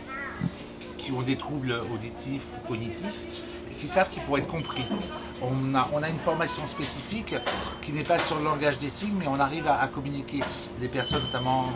qui 0.98 1.12
ont 1.12 1.22
des 1.22 1.36
troubles 1.36 1.82
auditifs 1.94 2.52
ou 2.56 2.68
cognitifs 2.70 3.28
qui 3.78 3.90
savent 3.90 4.10
qu'ils 4.10 4.24
pourraient 4.24 4.40
être 4.40 4.48
compris. 4.48 4.86
On 5.42 5.76
a, 5.76 5.90
on 5.92 6.02
a 6.02 6.08
une 6.08 6.20
formation 6.20 6.66
spécifique 6.68 7.36
qui 7.82 7.92
n'est 7.92 8.04
pas 8.04 8.18
sur 8.18 8.38
le 8.38 8.46
langage 8.46 8.78
des 8.78 8.88
signes, 8.88 9.16
mais 9.20 9.28
on 9.28 9.40
arrive 9.40 9.68
à, 9.68 9.82
à 9.82 9.90
communiquer. 9.90 10.40
Les 10.80 10.88
personnes 10.88 11.24
notamment 11.24 11.68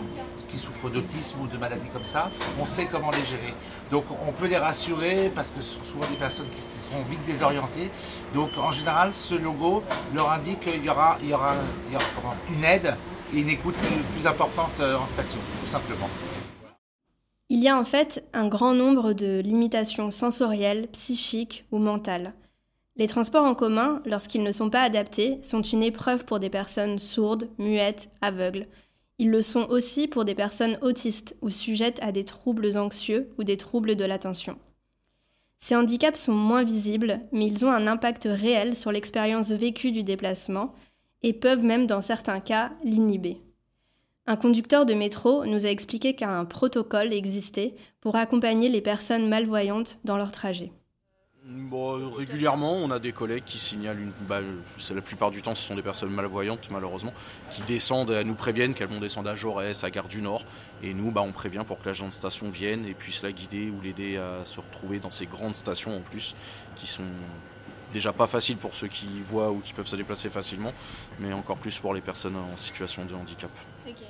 qui 0.47 0.57
souffrent 0.57 0.89
d'autisme 0.89 1.41
ou 1.41 1.47
de 1.47 1.57
maladies 1.57 1.89
comme 1.89 2.05
ça, 2.05 2.31
on 2.61 2.65
sait 2.65 2.85
comment 2.85 3.11
les 3.11 3.25
gérer. 3.25 3.53
Donc 3.91 4.05
on 4.25 4.31
peut 4.31 4.47
les 4.47 4.57
rassurer 4.57 5.29
parce 5.35 5.51
que 5.51 5.59
ce 5.59 5.77
sont 5.77 5.83
souvent 5.83 6.07
des 6.07 6.15
personnes 6.15 6.47
qui 6.49 6.61
seront 6.61 7.01
vite 7.01 7.23
désorientées. 7.25 7.89
Donc 8.33 8.51
en 8.57 8.71
général, 8.71 9.11
ce 9.11 9.35
logo 9.35 9.83
leur 10.15 10.31
indique 10.31 10.61
qu'il 10.61 10.85
y 10.85 10.89
aura, 10.89 11.17
il 11.21 11.27
y 11.27 11.33
aura, 11.33 11.55
une 12.53 12.63
aide 12.63 12.95
une 13.33 13.49
écoute 13.49 13.75
plus, 13.75 14.03
plus 14.13 14.27
importante 14.27 14.79
euh, 14.79 14.97
en 14.97 15.05
station, 15.05 15.39
tout 15.61 15.69
simplement. 15.69 16.09
Il 17.49 17.59
y 17.59 17.69
a 17.69 17.79
en 17.79 17.85
fait 17.85 18.25
un 18.33 18.47
grand 18.47 18.73
nombre 18.73 19.13
de 19.13 19.39
limitations 19.39 20.11
sensorielles, 20.11 20.87
psychiques 20.91 21.65
ou 21.71 21.77
mentales. 21.77 22.33
Les 22.97 23.07
transports 23.07 23.45
en 23.45 23.55
commun, 23.55 24.01
lorsqu'ils 24.05 24.43
ne 24.43 24.51
sont 24.51 24.69
pas 24.69 24.81
adaptés, 24.81 25.39
sont 25.43 25.61
une 25.61 25.83
épreuve 25.83 26.25
pour 26.25 26.39
des 26.39 26.49
personnes 26.49 26.99
sourdes, 26.99 27.49
muettes, 27.57 28.09
aveugles. 28.21 28.67
Ils 29.19 29.29
le 29.29 29.41
sont 29.41 29.67
aussi 29.69 30.07
pour 30.07 30.25
des 30.25 30.35
personnes 30.35 30.77
autistes 30.81 31.37
ou 31.41 31.49
sujettes 31.49 31.99
à 32.01 32.11
des 32.11 32.25
troubles 32.25 32.77
anxieux 32.77 33.29
ou 33.37 33.43
des 33.43 33.57
troubles 33.57 33.95
de 33.95 34.05
l'attention. 34.05 34.57
Ces 35.59 35.75
handicaps 35.75 36.19
sont 36.19 36.33
moins 36.33 36.63
visibles, 36.63 37.21
mais 37.31 37.47
ils 37.47 37.65
ont 37.65 37.71
un 37.71 37.87
impact 37.87 38.27
réel 38.29 38.75
sur 38.75 38.91
l'expérience 38.91 39.51
vécue 39.51 39.91
du 39.91 40.03
déplacement 40.03 40.73
et 41.27 41.33
peuvent 41.33 41.63
même 41.63 41.87
dans 41.87 42.01
certains 42.01 42.39
cas 42.39 42.71
l'inhiber. 42.85 43.41
Un 44.27 44.37
conducteur 44.37 44.85
de 44.85 44.93
métro 44.93 45.43
nous 45.45 45.65
a 45.65 45.69
expliqué 45.69 46.15
qu'un 46.15 46.45
protocole 46.45 47.11
existait 47.11 47.75
pour 47.99 48.15
accompagner 48.15 48.69
les 48.69 48.79
personnes 48.79 49.27
malvoyantes 49.27 49.99
dans 50.05 50.15
leur 50.15 50.31
trajet. 50.31 50.71
Bon, 51.43 52.09
régulièrement, 52.09 52.75
on 52.75 52.91
a 52.91 52.99
des 52.99 53.11
collègues 53.11 53.43
qui 53.45 53.57
signalent, 53.57 53.99
une, 53.99 54.13
bah, 54.21 54.39
la 54.39 55.01
plupart 55.01 55.31
du 55.31 55.41
temps 55.41 55.53
ce 55.53 55.67
sont 55.67 55.75
des 55.75 55.81
personnes 55.81 56.11
malvoyantes 56.11 56.69
malheureusement, 56.71 57.13
qui 57.51 57.61
descendent, 57.63 58.11
elles 58.11 58.27
nous 58.27 58.33
préviennent 58.33 58.73
qu'elles 58.73 58.89
vont 58.89 59.01
descendre 59.01 59.29
à 59.29 59.35
Jaurès, 59.35 59.83
à 59.83 59.89
Gare 59.89 60.07
du 60.07 60.21
Nord, 60.21 60.45
et 60.81 60.93
nous 60.93 61.11
bah, 61.11 61.21
on 61.21 61.33
prévient 61.33 61.63
pour 61.67 61.79
que 61.79 61.85
l'agent 61.87 62.07
de 62.07 62.13
station 62.13 62.49
vienne 62.49 62.85
et 62.85 62.93
puisse 62.93 63.21
la 63.21 63.33
guider 63.33 63.69
ou 63.69 63.81
l'aider 63.81 64.15
à 64.15 64.45
se 64.45 64.61
retrouver 64.61 64.99
dans 64.99 65.11
ces 65.11 65.25
grandes 65.25 65.55
stations 65.55 65.97
en 65.97 66.01
plus, 66.01 66.35
qui 66.77 66.87
sont 66.87 67.03
déjà 67.93 68.13
pas 68.13 68.27
faciles 68.27 68.57
pour 68.57 68.73
ceux 68.73 68.87
qui 68.87 69.21
voient 69.21 69.51
ou 69.51 69.59
qui 69.59 69.73
peuvent 69.73 69.87
se 69.87 69.95
déplacer 69.95 70.29
facilement, 70.29 70.73
mais 71.19 71.33
encore 71.33 71.57
plus 71.57 71.77
pour 71.79 71.93
les 71.93 72.01
personnes 72.01 72.35
en 72.35 72.57
situation 72.57 73.05
de 73.05 73.13
handicap. 73.13 73.51
Okay. 73.85 74.05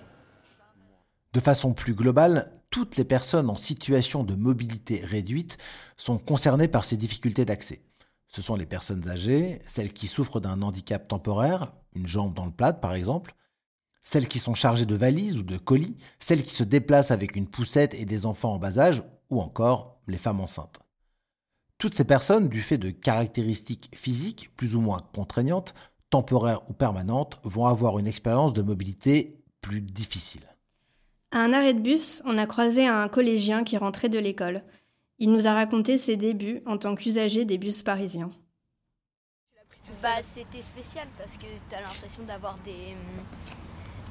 De 1.33 1.39
façon 1.39 1.73
plus 1.73 1.93
globale, 1.93 2.49
toutes 2.69 2.97
les 2.97 3.03
personnes 3.03 3.49
en 3.49 3.55
situation 3.55 4.23
de 4.23 4.35
mobilité 4.35 5.01
réduite 5.03 5.57
sont 5.95 6.17
concernées 6.17 6.67
par 6.67 6.85
ces 6.85 6.97
difficultés 6.97 7.45
d'accès. 7.45 7.81
Ce 8.27 8.41
sont 8.41 8.55
les 8.55 8.65
personnes 8.65 9.07
âgées, 9.07 9.59
celles 9.67 9.93
qui 9.93 10.07
souffrent 10.07 10.39
d'un 10.39 10.61
handicap 10.61 11.07
temporaire, 11.07 11.73
une 11.93 12.07
jambe 12.07 12.33
dans 12.33 12.45
le 12.45 12.51
plat 12.51 12.73
par 12.73 12.93
exemple, 12.93 13.35
celles 14.03 14.27
qui 14.27 14.39
sont 14.39 14.53
chargées 14.53 14.85
de 14.85 14.95
valises 14.95 15.37
ou 15.37 15.43
de 15.43 15.57
colis, 15.57 15.97
celles 16.19 16.43
qui 16.43 16.53
se 16.53 16.63
déplacent 16.63 17.11
avec 17.11 17.35
une 17.35 17.47
poussette 17.47 17.93
et 17.93 18.05
des 18.05 18.25
enfants 18.25 18.53
en 18.53 18.57
bas 18.57 18.79
âge, 18.79 19.03
ou 19.29 19.41
encore 19.41 19.99
les 20.07 20.17
femmes 20.17 20.39
enceintes. 20.39 20.79
Toutes 21.77 21.93
ces 21.93 22.05
personnes, 22.05 22.49
du 22.49 22.61
fait 22.61 22.77
de 22.77 22.89
caractéristiques 22.89 23.91
physiques 23.93 24.49
plus 24.55 24.75
ou 24.75 24.81
moins 24.81 24.99
contraignantes, 25.13 25.75
temporaires 26.09 26.61
ou 26.69 26.73
permanentes, 26.73 27.39
vont 27.43 27.67
avoir 27.67 27.99
une 27.99 28.07
expérience 28.07 28.53
de 28.53 28.61
mobilité 28.63 29.43
plus 29.61 29.81
difficile. 29.81 30.41
À 31.31 31.39
un 31.39 31.53
arrêt 31.53 31.73
de 31.73 31.81
bus, 31.81 32.23
on 32.25 32.37
a 32.37 32.47
croisé 32.47 32.87
un 32.87 33.07
collégien 33.09 33.63
qui 33.63 33.77
rentrait 33.77 34.09
de 34.09 34.17
l'école. 34.17 34.63
Il 35.19 35.31
nous 35.31 35.45
a 35.45 35.53
raconté 35.53 35.97
ses 35.97 36.15
débuts 36.15 36.61
en 36.65 36.77
tant 36.77 36.95
qu'usager 36.95 37.45
des 37.45 37.57
bus 37.57 37.83
parisiens. 37.83 38.31
Bah, 40.01 40.21
c'était 40.21 40.61
spécial 40.61 41.07
parce 41.17 41.37
que 41.37 41.45
tu 41.69 41.75
as 41.75 41.81
l'impression 41.81 42.23
d'avoir 42.23 42.57
des, 42.65 42.95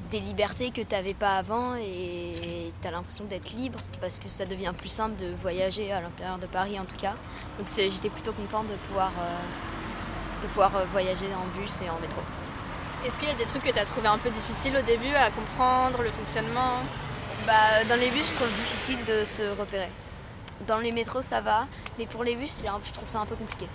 des 0.09 0.19
libertés 0.19 0.71
que 0.71 0.81
tu 0.81 0.95
n'avais 0.95 1.13
pas 1.13 1.37
avant 1.37 1.75
et 1.75 2.71
tu 2.81 2.87
as 2.87 2.91
l'impression 2.91 3.25
d'être 3.25 3.51
libre 3.53 3.79
parce 3.99 4.19
que 4.19 4.29
ça 4.29 4.45
devient 4.45 4.73
plus 4.77 4.89
simple 4.89 5.15
de 5.17 5.33
voyager 5.41 5.91
à 5.91 6.01
l'intérieur 6.01 6.37
de 6.37 6.47
Paris 6.47 6.79
en 6.79 6.85
tout 6.85 6.95
cas. 6.95 7.15
Donc 7.57 7.67
j'étais 7.67 8.09
plutôt 8.09 8.33
contente 8.33 8.67
de 8.67 8.75
pouvoir, 8.75 9.11
euh, 9.19 10.41
de 10.41 10.47
pouvoir 10.47 10.75
euh, 10.75 10.85
voyager 10.85 11.27
en 11.33 11.59
bus 11.59 11.81
et 11.81 11.89
en 11.89 11.99
métro. 11.99 12.21
Est-ce 13.05 13.19
qu'il 13.19 13.27
y 13.27 13.31
a 13.31 13.35
des 13.35 13.45
trucs 13.45 13.63
que 13.63 13.71
tu 13.71 13.79
as 13.79 13.85
trouvé 13.85 14.07
un 14.07 14.17
peu 14.17 14.29
difficiles 14.29 14.75
au 14.77 14.81
début 14.81 15.13
à 15.13 15.29
comprendre, 15.29 16.01
le 16.01 16.09
fonctionnement? 16.09 16.81
Bah, 17.45 17.83
Dans 17.87 17.99
les 17.99 18.09
bus, 18.09 18.29
je 18.29 18.35
trouve 18.35 18.51
difficile 18.53 18.97
de 19.05 19.23
se 19.23 19.57
repérer. 19.59 19.89
Dans 20.65 20.79
les 20.79 20.91
métros, 20.91 21.21
ça 21.21 21.39
va, 21.41 21.67
mais 21.99 22.07
pour 22.07 22.23
les 22.23 22.35
bus, 22.35 22.65
je 22.83 22.91
trouve 22.93 23.07
ça 23.07 23.19
un 23.19 23.25
peu 23.25 23.35
compliqué. 23.35 23.67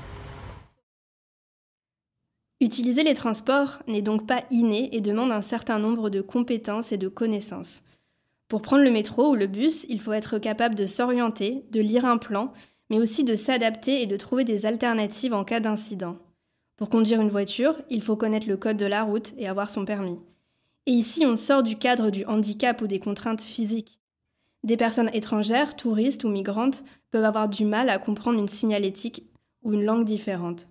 Utiliser 2.62 3.02
les 3.02 3.14
transports 3.14 3.80
n'est 3.88 4.02
donc 4.02 4.24
pas 4.24 4.44
inné 4.52 4.94
et 4.94 5.00
demande 5.00 5.32
un 5.32 5.42
certain 5.42 5.80
nombre 5.80 6.10
de 6.10 6.20
compétences 6.20 6.92
et 6.92 6.96
de 6.96 7.08
connaissances. 7.08 7.82
Pour 8.46 8.62
prendre 8.62 8.84
le 8.84 8.90
métro 8.92 9.30
ou 9.30 9.34
le 9.34 9.48
bus, 9.48 9.84
il 9.88 10.00
faut 10.00 10.12
être 10.12 10.38
capable 10.38 10.76
de 10.76 10.86
s'orienter, 10.86 11.64
de 11.72 11.80
lire 11.80 12.04
un 12.04 12.18
plan, 12.18 12.52
mais 12.88 13.00
aussi 13.00 13.24
de 13.24 13.34
s'adapter 13.34 14.00
et 14.00 14.06
de 14.06 14.16
trouver 14.16 14.44
des 14.44 14.64
alternatives 14.64 15.34
en 15.34 15.42
cas 15.42 15.58
d'incident. 15.58 16.18
Pour 16.76 16.88
conduire 16.88 17.20
une 17.20 17.30
voiture, 17.30 17.82
il 17.90 18.00
faut 18.00 18.14
connaître 18.14 18.46
le 18.48 18.56
code 18.56 18.76
de 18.76 18.86
la 18.86 19.02
route 19.02 19.32
et 19.38 19.48
avoir 19.48 19.68
son 19.68 19.84
permis. 19.84 20.20
Et 20.86 20.92
ici, 20.92 21.26
on 21.26 21.36
sort 21.36 21.64
du 21.64 21.76
cadre 21.76 22.10
du 22.10 22.24
handicap 22.26 22.80
ou 22.80 22.86
des 22.86 23.00
contraintes 23.00 23.42
physiques. 23.42 23.98
Des 24.62 24.76
personnes 24.76 25.10
étrangères, 25.14 25.74
touristes 25.74 26.22
ou 26.22 26.28
migrantes 26.28 26.84
peuvent 27.10 27.24
avoir 27.24 27.48
du 27.48 27.64
mal 27.64 27.90
à 27.90 27.98
comprendre 27.98 28.38
une 28.38 28.46
signalétique 28.46 29.24
ou 29.64 29.72
une 29.72 29.82
langue 29.82 30.04
différente. 30.04 30.68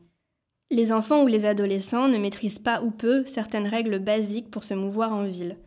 Les 0.73 0.93
enfants 0.93 1.23
ou 1.23 1.27
les 1.27 1.45
adolescents 1.45 2.07
ne 2.07 2.17
maîtrisent 2.17 2.59
pas 2.59 2.81
ou 2.81 2.91
peu 2.91 3.25
certaines 3.25 3.67
règles 3.67 3.99
basiques 3.99 4.49
pour 4.49 4.63
se 4.63 4.73
mouvoir 4.73 5.11
en 5.11 5.25
ville. 5.25 5.57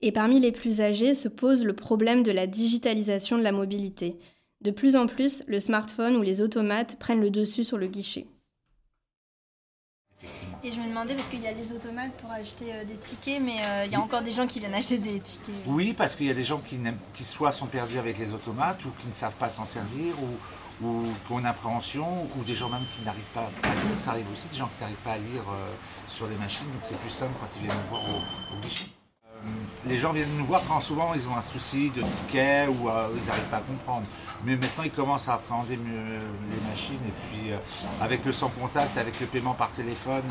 Et 0.00 0.12
parmi 0.12 0.38
les 0.38 0.52
plus 0.52 0.80
âgés 0.80 1.16
se 1.16 1.26
pose 1.26 1.64
le 1.64 1.72
problème 1.72 2.22
de 2.22 2.30
la 2.30 2.46
digitalisation 2.46 3.36
de 3.36 3.42
la 3.42 3.50
mobilité. 3.50 4.16
De 4.60 4.70
plus 4.70 4.94
en 4.94 5.08
plus, 5.08 5.42
le 5.48 5.58
smartphone 5.58 6.14
ou 6.14 6.22
les 6.22 6.40
automates 6.40 6.96
prennent 7.00 7.20
le 7.20 7.30
dessus 7.30 7.64
sur 7.64 7.78
le 7.78 7.88
guichet. 7.88 8.28
Et 10.66 10.72
je 10.72 10.80
me 10.80 10.88
demandais, 10.88 11.14
parce 11.14 11.28
qu'il 11.28 11.42
y 11.42 11.46
a 11.46 11.52
les 11.52 11.70
automates 11.72 12.12
pour 12.12 12.30
acheter 12.30 12.72
euh, 12.72 12.84
des 12.86 12.96
tickets, 12.96 13.38
mais 13.38 13.56
euh, 13.62 13.82
il 13.84 13.92
y 13.92 13.96
a 13.96 14.00
encore 14.00 14.22
des 14.22 14.32
gens 14.32 14.46
qui 14.46 14.60
viennent 14.60 14.72
acheter 14.72 14.96
des 14.96 15.20
tickets. 15.20 15.54
Oui, 15.66 15.92
parce 15.92 16.16
qu'il 16.16 16.26
y 16.26 16.30
a 16.30 16.34
des 16.34 16.42
gens 16.42 16.58
qui, 16.58 16.80
qui 17.12 17.22
soit 17.22 17.52
sont 17.52 17.66
perdus 17.66 17.98
avec 17.98 18.16
les 18.16 18.32
automates, 18.32 18.82
ou 18.86 18.88
qui 18.98 19.06
ne 19.06 19.12
savent 19.12 19.34
pas 19.34 19.50
s'en 19.50 19.66
servir, 19.66 20.14
ou, 20.22 20.86
ou 20.86 21.04
qui 21.26 21.32
ont 21.34 21.38
une 21.38 21.44
appréhension, 21.44 22.26
ou 22.38 22.44
des 22.44 22.54
gens 22.54 22.70
même 22.70 22.86
qui 22.96 23.02
n'arrivent 23.02 23.30
pas 23.30 23.50
à 23.62 23.74
lire. 23.74 24.00
Ça 24.00 24.12
arrive 24.12 24.32
aussi, 24.32 24.48
des 24.48 24.56
gens 24.56 24.70
qui 24.74 24.80
n'arrivent 24.80 24.96
pas 25.04 25.12
à 25.12 25.18
lire 25.18 25.42
euh, 25.50 25.74
sur 26.08 26.26
les 26.28 26.36
machines, 26.36 26.64
donc 26.72 26.80
c'est 26.80 26.98
plus 26.98 27.10
simple 27.10 27.32
quand 27.38 27.48
ils 27.56 27.66
viennent 27.66 27.76
nous 27.76 27.90
voir 27.90 28.02
au, 28.02 28.56
au 28.56 28.60
guichet. 28.62 28.86
Les 29.86 29.96
gens 29.96 30.12
viennent 30.12 30.36
nous 30.36 30.46
voir 30.46 30.62
quand 30.66 30.80
souvent 30.80 31.14
ils 31.14 31.28
ont 31.28 31.36
un 31.36 31.42
souci 31.42 31.90
de 31.90 32.02
ticket 32.02 32.66
ou 32.68 32.88
ils 32.88 33.26
n'arrivent 33.26 33.50
pas 33.50 33.58
à 33.58 33.60
comprendre. 33.60 34.06
Mais 34.44 34.56
maintenant, 34.56 34.84
ils 34.84 34.90
commencent 34.90 35.28
à 35.28 35.34
appréhender 35.34 35.76
mieux 35.76 36.18
les 36.50 36.60
machines. 36.68 37.00
Et 37.06 37.12
puis, 37.12 37.52
euh, 37.52 37.58
avec 38.00 38.24
le 38.24 38.32
sans 38.32 38.50
contact, 38.50 38.98
avec 38.98 39.18
le 39.20 39.26
paiement 39.26 39.54
par 39.54 39.72
téléphone 39.72 40.24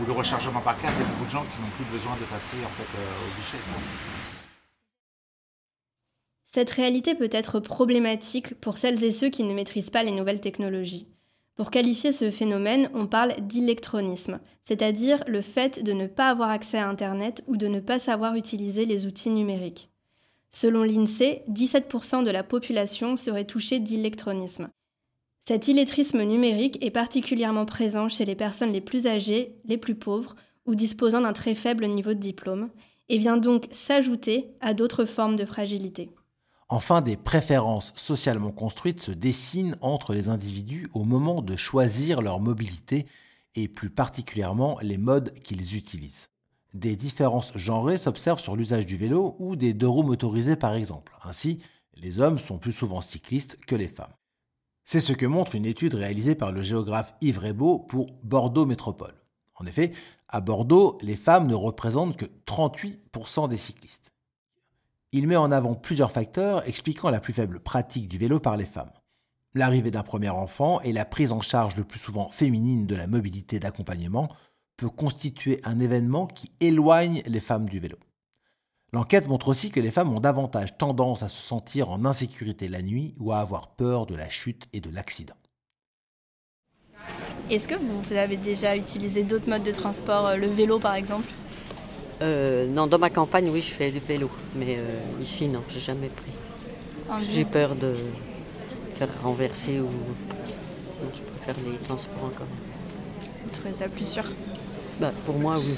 ou 0.00 0.06
le 0.06 0.12
rechargement 0.12 0.60
par 0.60 0.80
carte, 0.80 0.94
il 0.96 1.02
y 1.02 1.04
a 1.04 1.08
beaucoup 1.08 1.24
de 1.24 1.30
gens 1.30 1.42
qui 1.42 1.60
n'ont 1.60 1.70
plus 1.70 1.84
besoin 1.86 2.14
de 2.16 2.24
passer 2.24 2.58
en 2.64 2.70
fait, 2.70 2.82
euh, 2.96 3.26
au 3.26 3.40
guichet. 3.40 3.58
Cette 6.52 6.70
réalité 6.70 7.14
peut 7.14 7.28
être 7.32 7.58
problématique 7.60 8.58
pour 8.60 8.78
celles 8.78 9.02
et 9.04 9.12
ceux 9.12 9.28
qui 9.28 9.42
ne 9.42 9.54
maîtrisent 9.54 9.90
pas 9.90 10.02
les 10.02 10.12
nouvelles 10.12 10.40
technologies. 10.40 11.08
Pour 11.58 11.72
qualifier 11.72 12.12
ce 12.12 12.30
phénomène, 12.30 12.88
on 12.94 13.08
parle 13.08 13.34
d'électronisme, 13.40 14.38
c'est-à-dire 14.62 15.24
le 15.26 15.40
fait 15.40 15.82
de 15.82 15.92
ne 15.92 16.06
pas 16.06 16.30
avoir 16.30 16.50
accès 16.50 16.78
à 16.78 16.88
Internet 16.88 17.42
ou 17.48 17.56
de 17.56 17.66
ne 17.66 17.80
pas 17.80 17.98
savoir 17.98 18.36
utiliser 18.36 18.84
les 18.84 19.06
outils 19.06 19.30
numériques. 19.30 19.90
Selon 20.52 20.84
l'INSEE, 20.84 21.42
17% 21.50 22.22
de 22.22 22.30
la 22.30 22.44
population 22.44 23.16
serait 23.16 23.44
touchée 23.44 23.80
d'électronisme. 23.80 24.68
Cet 25.48 25.66
illettrisme 25.66 26.22
numérique 26.22 26.78
est 26.80 26.92
particulièrement 26.92 27.66
présent 27.66 28.08
chez 28.08 28.24
les 28.24 28.36
personnes 28.36 28.72
les 28.72 28.80
plus 28.80 29.08
âgées, 29.08 29.56
les 29.64 29.78
plus 29.78 29.96
pauvres 29.96 30.36
ou 30.64 30.76
disposant 30.76 31.22
d'un 31.22 31.32
très 31.32 31.56
faible 31.56 31.86
niveau 31.86 32.14
de 32.14 32.20
diplôme, 32.20 32.70
et 33.08 33.18
vient 33.18 33.36
donc 33.36 33.66
s'ajouter 33.72 34.46
à 34.60 34.74
d'autres 34.74 35.06
formes 35.06 35.34
de 35.34 35.44
fragilité. 35.44 36.10
Enfin, 36.70 37.00
des 37.00 37.16
préférences 37.16 37.94
socialement 37.96 38.52
construites 38.52 39.00
se 39.00 39.10
dessinent 39.10 39.76
entre 39.80 40.12
les 40.12 40.28
individus 40.28 40.88
au 40.92 41.04
moment 41.04 41.40
de 41.40 41.56
choisir 41.56 42.20
leur 42.20 42.40
mobilité 42.40 43.06
et 43.54 43.68
plus 43.68 43.88
particulièrement 43.88 44.78
les 44.82 44.98
modes 44.98 45.32
qu'ils 45.40 45.76
utilisent. 45.76 46.28
Des 46.74 46.94
différences 46.94 47.56
genrées 47.56 47.96
s'observent 47.96 48.40
sur 48.40 48.54
l'usage 48.54 48.84
du 48.84 48.98
vélo 48.98 49.34
ou 49.38 49.56
des 49.56 49.72
deux 49.72 49.88
roues 49.88 50.02
motorisées 50.02 50.56
par 50.56 50.74
exemple. 50.74 51.16
Ainsi, 51.22 51.58
les 51.94 52.20
hommes 52.20 52.38
sont 52.38 52.58
plus 52.58 52.72
souvent 52.72 53.00
cyclistes 53.00 53.56
que 53.66 53.74
les 53.74 53.88
femmes. 53.88 54.12
C'est 54.84 55.00
ce 55.00 55.14
que 55.14 55.26
montre 55.26 55.54
une 55.54 55.66
étude 55.66 55.94
réalisée 55.94 56.34
par 56.34 56.52
le 56.52 56.60
géographe 56.60 57.14
Yves 57.22 57.38
Rebaud 57.38 57.78
pour 57.78 58.12
Bordeaux 58.22 58.66
Métropole. 58.66 59.14
En 59.54 59.64
effet, 59.64 59.92
à 60.28 60.42
Bordeaux, 60.42 60.98
les 61.00 61.16
femmes 61.16 61.46
ne 61.46 61.54
représentent 61.54 62.16
que 62.16 62.26
38% 62.46 63.48
des 63.48 63.56
cyclistes. 63.56 64.07
Il 65.12 65.26
met 65.26 65.36
en 65.36 65.50
avant 65.50 65.74
plusieurs 65.74 66.12
facteurs 66.12 66.66
expliquant 66.68 67.10
la 67.10 67.20
plus 67.20 67.32
faible 67.32 67.60
pratique 67.60 68.08
du 68.08 68.18
vélo 68.18 68.40
par 68.40 68.56
les 68.56 68.66
femmes. 68.66 68.92
L'arrivée 69.54 69.90
d'un 69.90 70.02
premier 70.02 70.28
enfant 70.28 70.80
et 70.82 70.92
la 70.92 71.06
prise 71.06 71.32
en 71.32 71.40
charge 71.40 71.76
le 71.76 71.84
plus 71.84 71.98
souvent 71.98 72.30
féminine 72.30 72.86
de 72.86 72.94
la 72.94 73.06
mobilité 73.06 73.58
d'accompagnement 73.58 74.28
peut 74.76 74.90
constituer 74.90 75.60
un 75.64 75.80
événement 75.80 76.26
qui 76.26 76.52
éloigne 76.60 77.22
les 77.26 77.40
femmes 77.40 77.68
du 77.68 77.78
vélo. 77.78 77.96
L'enquête 78.92 79.28
montre 79.28 79.48
aussi 79.48 79.70
que 79.70 79.80
les 79.80 79.90
femmes 79.90 80.14
ont 80.14 80.20
davantage 80.20 80.76
tendance 80.78 81.22
à 81.22 81.28
se 81.28 81.40
sentir 81.40 81.90
en 81.90 82.04
insécurité 82.04 82.68
la 82.68 82.82
nuit 82.82 83.14
ou 83.18 83.32
à 83.32 83.38
avoir 83.38 83.68
peur 83.68 84.06
de 84.06 84.14
la 84.14 84.28
chute 84.28 84.66
et 84.72 84.80
de 84.80 84.90
l'accident. 84.90 85.36
Est-ce 87.50 87.66
que 87.66 87.74
vous, 87.74 88.12
avez 88.12 88.36
déjà 88.36 88.76
utilisé 88.76 89.22
d'autres 89.22 89.48
modes 89.48 89.62
de 89.62 89.70
transport, 89.70 90.26
euh, 90.26 90.36
le 90.36 90.48
vélo 90.48 90.78
par 90.78 90.94
exemple? 90.94 91.28
Euh, 92.22 92.66
Non, 92.66 92.86
dans 92.86 92.98
ma 92.98 93.10
campagne, 93.10 93.48
oui, 93.50 93.62
je 93.62 93.72
fais 93.72 93.90
du 93.90 94.00
vélo, 94.00 94.30
mais 94.54 94.76
euh, 94.78 95.00
ici, 95.20 95.48
non, 95.48 95.62
j'ai 95.68 95.80
jamais 95.80 96.08
pris. 96.08 96.32
J'ai 97.28 97.44
peur 97.44 97.74
de 97.74 97.94
faire 98.94 99.08
renverser 99.22 99.80
ou. 99.80 99.88
je 101.14 101.22
préfère 101.22 101.54
les 101.64 101.78
transports 101.78 102.24
en 102.24 102.30
commun. 102.30 102.50
Vous 103.44 103.50
trouvez 103.50 103.72
ça 103.72 103.88
plus 103.88 104.06
sûr? 104.06 104.24
Bah, 105.00 105.12
Pour 105.24 105.36
moi, 105.36 105.58
oui. 105.58 105.74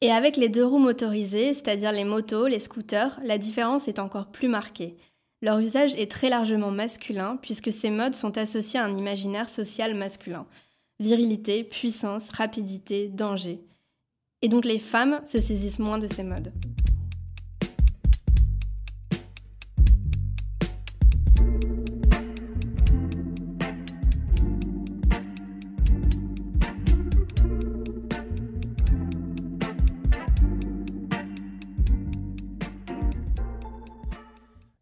Et 0.00 0.10
avec 0.10 0.36
les 0.36 0.48
deux 0.48 0.64
roues 0.64 0.78
motorisées, 0.78 1.54
c'est-à-dire 1.54 1.92
les 1.92 2.04
motos, 2.04 2.48
les 2.48 2.58
scooters, 2.58 3.20
la 3.22 3.38
différence 3.38 3.86
est 3.86 4.00
encore 4.00 4.26
plus 4.26 4.48
marquée. 4.48 4.96
Leur 5.42 5.60
usage 5.60 5.94
est 5.94 6.10
très 6.10 6.28
largement 6.28 6.72
masculin 6.72 7.38
puisque 7.40 7.72
ces 7.72 7.90
modes 7.90 8.14
sont 8.14 8.36
associés 8.36 8.80
à 8.80 8.84
un 8.84 8.96
imaginaire 8.96 9.48
social 9.48 9.94
masculin. 9.94 10.46
Virilité, 10.98 11.62
puissance, 11.62 12.30
rapidité, 12.30 13.08
danger. 13.08 13.60
Et 14.42 14.48
donc 14.48 14.64
les 14.64 14.80
femmes 14.80 15.20
se 15.24 15.38
saisissent 15.38 15.78
moins 15.78 15.98
de 15.98 16.08
ces 16.08 16.24
modes. 16.24 16.52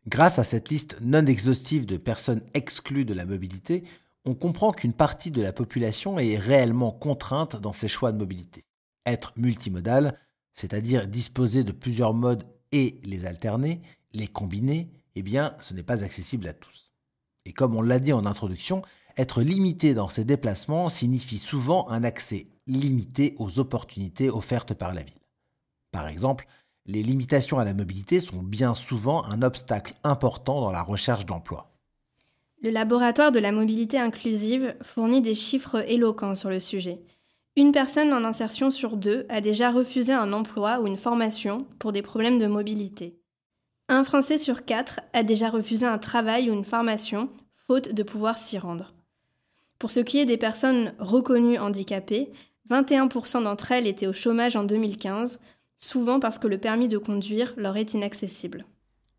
Grâce 0.07 0.39
à 0.39 0.45
cette 0.45 0.69
liste 0.69 0.97
non 1.01 1.25
exhaustive 1.25 1.87
de 1.87 1.97
personnes 1.97 2.43
exclues 2.53 3.05
de 3.05 3.15
la 3.15 3.25
mobilité, 3.25 3.85
on 4.25 4.35
comprend 4.35 4.73
qu'une 4.73 4.93
partie 4.93 5.31
de 5.31 5.41
la 5.41 5.53
population 5.53 6.19
est 6.19 6.37
réellement 6.37 6.93
contrainte 6.93 7.61
dans 7.61 7.73
ses 7.73 7.89
choix 7.89 8.13
de 8.13 8.19
mobilité. 8.19 8.65
Être 9.07 9.33
multimodal, 9.37 10.19
c'est-à-dire 10.53 11.07
disposer 11.07 11.65
de 11.65 11.73
plusieurs 11.73 12.15
modes 12.15 12.45
et 12.73 13.01
les 13.05 13.27
alterner, 13.27 13.81
les 14.13 14.29
combiner, 14.29 14.91
eh 15.15 15.23
bien, 15.23 15.57
ce 15.61 15.75
n'est 15.75 15.83
pas 15.83 16.05
accessible 16.05 16.49
à 16.49 16.53
tous. 16.53 16.93
Et 17.45 17.53
comme 17.53 17.77
on 17.77 17.83
l'a 17.83 17.99
dit 17.99 18.13
en 18.13 18.27
introduction, 18.27 18.83
être 19.17 19.43
limité 19.43 19.95
dans 19.95 20.09
ses 20.09 20.25
déplacements 20.25 20.89
signifie 20.89 21.39
souvent 21.39 21.89
un 21.89 22.05
accès 22.05 22.47
limité 22.67 23.35
aux 23.39 23.59
opportunités 23.59 24.31
offertes 24.31 24.75
par 24.75 24.95
la 24.95 25.03
ville. 25.03 25.15
Par 25.91 26.07
exemple, 26.07 26.47
les 26.87 27.03
limitations 27.03 27.59
à 27.59 27.65
la 27.65 27.75
mobilité 27.75 28.21
sont 28.21 28.43
bien 28.43 28.75
souvent 28.75 29.25
un 29.25 29.43
obstacle 29.43 29.95
important 30.05 30.61
dans 30.61 30.71
la 30.71 30.83
recherche 30.83 31.27
d'emploi. 31.27 31.71
Le 32.63 32.71
laboratoire 32.71 33.33
de 33.33 33.39
la 33.39 33.53
mobilité 33.53 33.99
inclusive 33.99 34.77
fournit 34.83 35.23
des 35.23 35.35
chiffres 35.35 35.85
éloquents 35.91 36.35
sur 36.35 36.51
le 36.51 36.61
sujet. 36.61 37.01
Une 37.61 37.73
personne 37.73 38.15
en 38.15 38.25
insertion 38.25 38.71
sur 38.71 38.97
deux 38.97 39.27
a 39.29 39.43
déjà 39.43 39.71
refusé 39.71 40.15
un 40.15 40.33
emploi 40.33 40.81
ou 40.81 40.87
une 40.87 40.97
formation 40.97 41.67
pour 41.79 41.93
des 41.93 42.01
problèmes 42.01 42.39
de 42.39 42.47
mobilité. 42.47 43.21
Un 43.91 44.03
Français 44.03 44.39
sur 44.39 44.65
quatre 44.65 45.01
a 45.13 45.23
déjà 45.23 45.51
refusé 45.51 45.85
un 45.85 45.99
travail 45.99 46.49
ou 46.49 46.55
une 46.55 46.65
formation, 46.65 47.29
faute 47.53 47.93
de 47.93 48.03
pouvoir 48.03 48.39
s'y 48.39 48.57
rendre. 48.57 48.95
Pour 49.79 49.91
ce 49.91 50.01
qui 50.01 50.21
est 50.21 50.25
des 50.25 50.39
personnes 50.39 50.95
reconnues 50.99 51.59
handicapées, 51.59 52.33
21% 52.71 53.43
d'entre 53.43 53.73
elles 53.73 53.87
étaient 53.87 54.07
au 54.07 54.15
chômage 54.15 54.57
en 54.57 54.65
2015, 54.65 55.39
souvent 55.77 56.19
parce 56.19 56.39
que 56.39 56.49
le 56.49 56.57
permis 56.57 56.89
de 56.89 56.97
conduire 56.97 57.53
leur 57.59 57.77
est 57.77 57.93
inaccessible. 57.93 58.65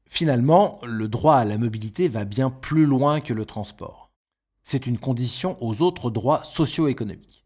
Finalement, 0.10 0.80
le 0.84 1.08
droit 1.08 1.36
à 1.36 1.46
la 1.46 1.60
mobilité 1.60 2.08
va 2.08 2.26
bien 2.26 2.50
plus 2.50 2.88
loin 2.88 3.22
que 3.22 3.36
le 3.36 3.46
transport. 3.46 4.10
C'est 4.64 4.88
une 4.88 4.98
condition 4.98 5.64
aux 5.64 5.84
autres 5.84 6.10
droits 6.10 6.44
socio-économiques. 6.44 7.41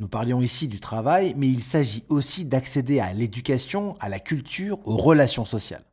Nous 0.00 0.08
parlions 0.08 0.40
ici 0.40 0.66
du 0.66 0.80
travail, 0.80 1.34
mais 1.36 1.48
il 1.48 1.62
s'agit 1.62 2.04
aussi 2.08 2.46
d'accéder 2.46 3.00
à 3.00 3.12
l'éducation, 3.12 3.96
à 4.00 4.08
la 4.08 4.18
culture, 4.18 4.78
aux 4.86 4.96
relations 4.96 5.44
sociales. 5.44 5.84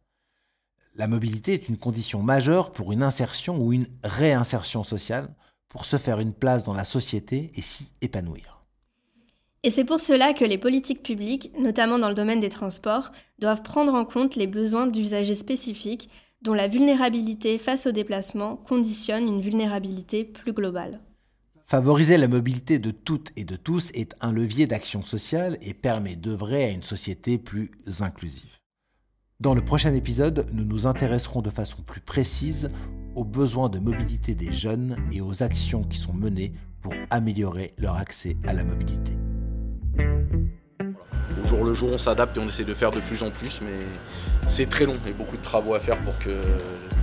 La 0.95 1.09
mobilité 1.09 1.53
est 1.53 1.67
une 1.67 1.77
condition 1.77 2.23
majeure 2.23 2.71
pour 2.71 2.93
une 2.93 3.03
insertion 3.03 3.61
ou 3.61 3.73
une 3.73 3.87
réinsertion 4.05 4.85
sociale, 4.85 5.35
pour 5.67 5.83
se 5.83 5.97
faire 5.97 6.21
une 6.21 6.31
place 6.31 6.63
dans 6.63 6.73
la 6.73 6.85
société 6.85 7.51
et 7.55 7.61
s'y 7.61 7.91
épanouir. 7.99 8.63
Et 9.63 9.71
c'est 9.71 9.83
pour 9.83 9.99
cela 9.99 10.33
que 10.33 10.45
les 10.45 10.57
politiques 10.57 11.03
publiques, 11.03 11.51
notamment 11.59 11.99
dans 11.99 12.07
le 12.07 12.15
domaine 12.15 12.39
des 12.39 12.47
transports, 12.47 13.11
doivent 13.39 13.61
prendre 13.61 13.93
en 13.93 14.05
compte 14.05 14.37
les 14.37 14.47
besoins 14.47 14.87
d'usagers 14.87 15.35
spécifiques 15.35 16.09
dont 16.41 16.53
la 16.53 16.69
vulnérabilité 16.69 17.57
face 17.57 17.87
au 17.87 17.91
déplacement 17.91 18.55
conditionne 18.55 19.27
une 19.27 19.41
vulnérabilité 19.41 20.23
plus 20.23 20.53
globale. 20.53 21.01
Favoriser 21.69 22.15
la 22.17 22.29
mobilité 22.29 22.79
de 22.79 22.91
toutes 22.91 23.31
et 23.35 23.43
de 23.43 23.57
tous 23.57 23.91
est 23.93 24.15
un 24.21 24.31
levier 24.31 24.67
d'action 24.67 25.03
sociale 25.03 25.57
et 25.61 25.73
permet 25.73 26.15
d'œuvrer 26.15 26.63
à 26.63 26.69
une 26.69 26.83
société 26.83 27.37
plus 27.37 27.71
inclusive. 27.99 28.57
Dans 29.41 29.53
le 29.53 29.61
prochain 29.61 29.93
épisode, 29.93 30.47
nous 30.53 30.63
nous 30.63 30.87
intéresserons 30.87 31.41
de 31.41 31.49
façon 31.49 31.81
plus 31.81 31.99
précise 31.99 32.71
aux 33.15 33.25
besoins 33.25 33.67
de 33.67 33.79
mobilité 33.79 34.33
des 34.33 34.53
jeunes 34.53 34.95
et 35.11 35.19
aux 35.19 35.43
actions 35.43 35.83
qui 35.83 35.97
sont 35.97 36.13
menées 36.13 36.53
pour 36.81 36.93
améliorer 37.09 37.73
leur 37.77 37.97
accès 37.97 38.37
à 38.47 38.53
la 38.53 38.63
mobilité 38.63 39.17
jour 41.47 41.63
le 41.63 41.73
jour, 41.73 41.89
on 41.93 41.97
s'adapte 41.97 42.37
et 42.37 42.39
on 42.41 42.47
essaie 42.47 42.65
de 42.65 42.73
faire 42.73 42.91
de 42.91 42.99
plus 42.99 43.23
en 43.23 43.31
plus, 43.31 43.61
mais 43.61 43.85
c'est 44.47 44.67
très 44.67 44.85
long 44.85 44.97
et 45.07 45.13
beaucoup 45.13 45.37
de 45.37 45.41
travaux 45.41 45.73
à 45.73 45.79
faire 45.79 45.97
pour 45.99 46.17
que 46.19 46.41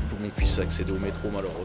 tout 0.09 0.17
le 0.17 0.23
monde 0.23 0.33
puisse 0.33 0.59
accéder 0.59 0.93
au 0.93 0.99
métro, 0.99 1.31
malheureusement. 1.33 1.65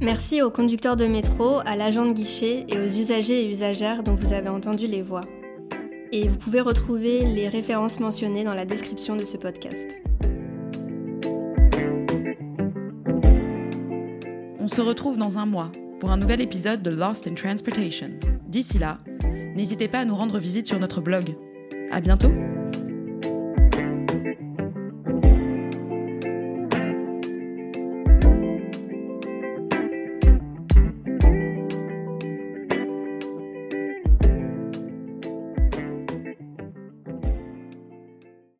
Merci 0.00 0.42
aux 0.42 0.50
conducteurs 0.50 0.96
de 0.96 1.06
métro, 1.06 1.60
à 1.64 1.74
l'agent 1.74 2.04
de 2.04 2.12
guichet 2.12 2.66
et 2.68 2.78
aux 2.78 2.86
usagers 2.86 3.44
et 3.44 3.48
usagères 3.48 4.02
dont 4.02 4.14
vous 4.14 4.32
avez 4.32 4.48
entendu 4.48 4.86
les 4.86 5.02
voix. 5.02 5.22
Et 6.12 6.28
vous 6.28 6.36
pouvez 6.36 6.60
retrouver 6.60 7.20
les 7.20 7.48
références 7.48 7.98
mentionnées 7.98 8.44
dans 8.44 8.54
la 8.54 8.66
description 8.66 9.16
de 9.16 9.24
ce 9.24 9.36
podcast. 9.36 9.96
On 14.60 14.68
se 14.68 14.80
retrouve 14.80 15.16
dans 15.16 15.38
un 15.38 15.46
mois 15.46 15.72
pour 15.98 16.10
un 16.10 16.18
nouvel 16.18 16.40
épisode 16.40 16.82
de 16.82 16.90
Lost 16.90 17.26
in 17.26 17.34
Transportation. 17.34 18.10
D'ici 18.48 18.78
là, 18.78 18.98
n'hésitez 19.54 19.88
pas 19.88 20.00
à 20.00 20.04
nous 20.04 20.14
rendre 20.14 20.38
visite 20.38 20.66
sur 20.66 20.78
notre 20.78 21.00
blog. 21.00 21.34
À 21.90 22.00
bientôt! 22.00 22.32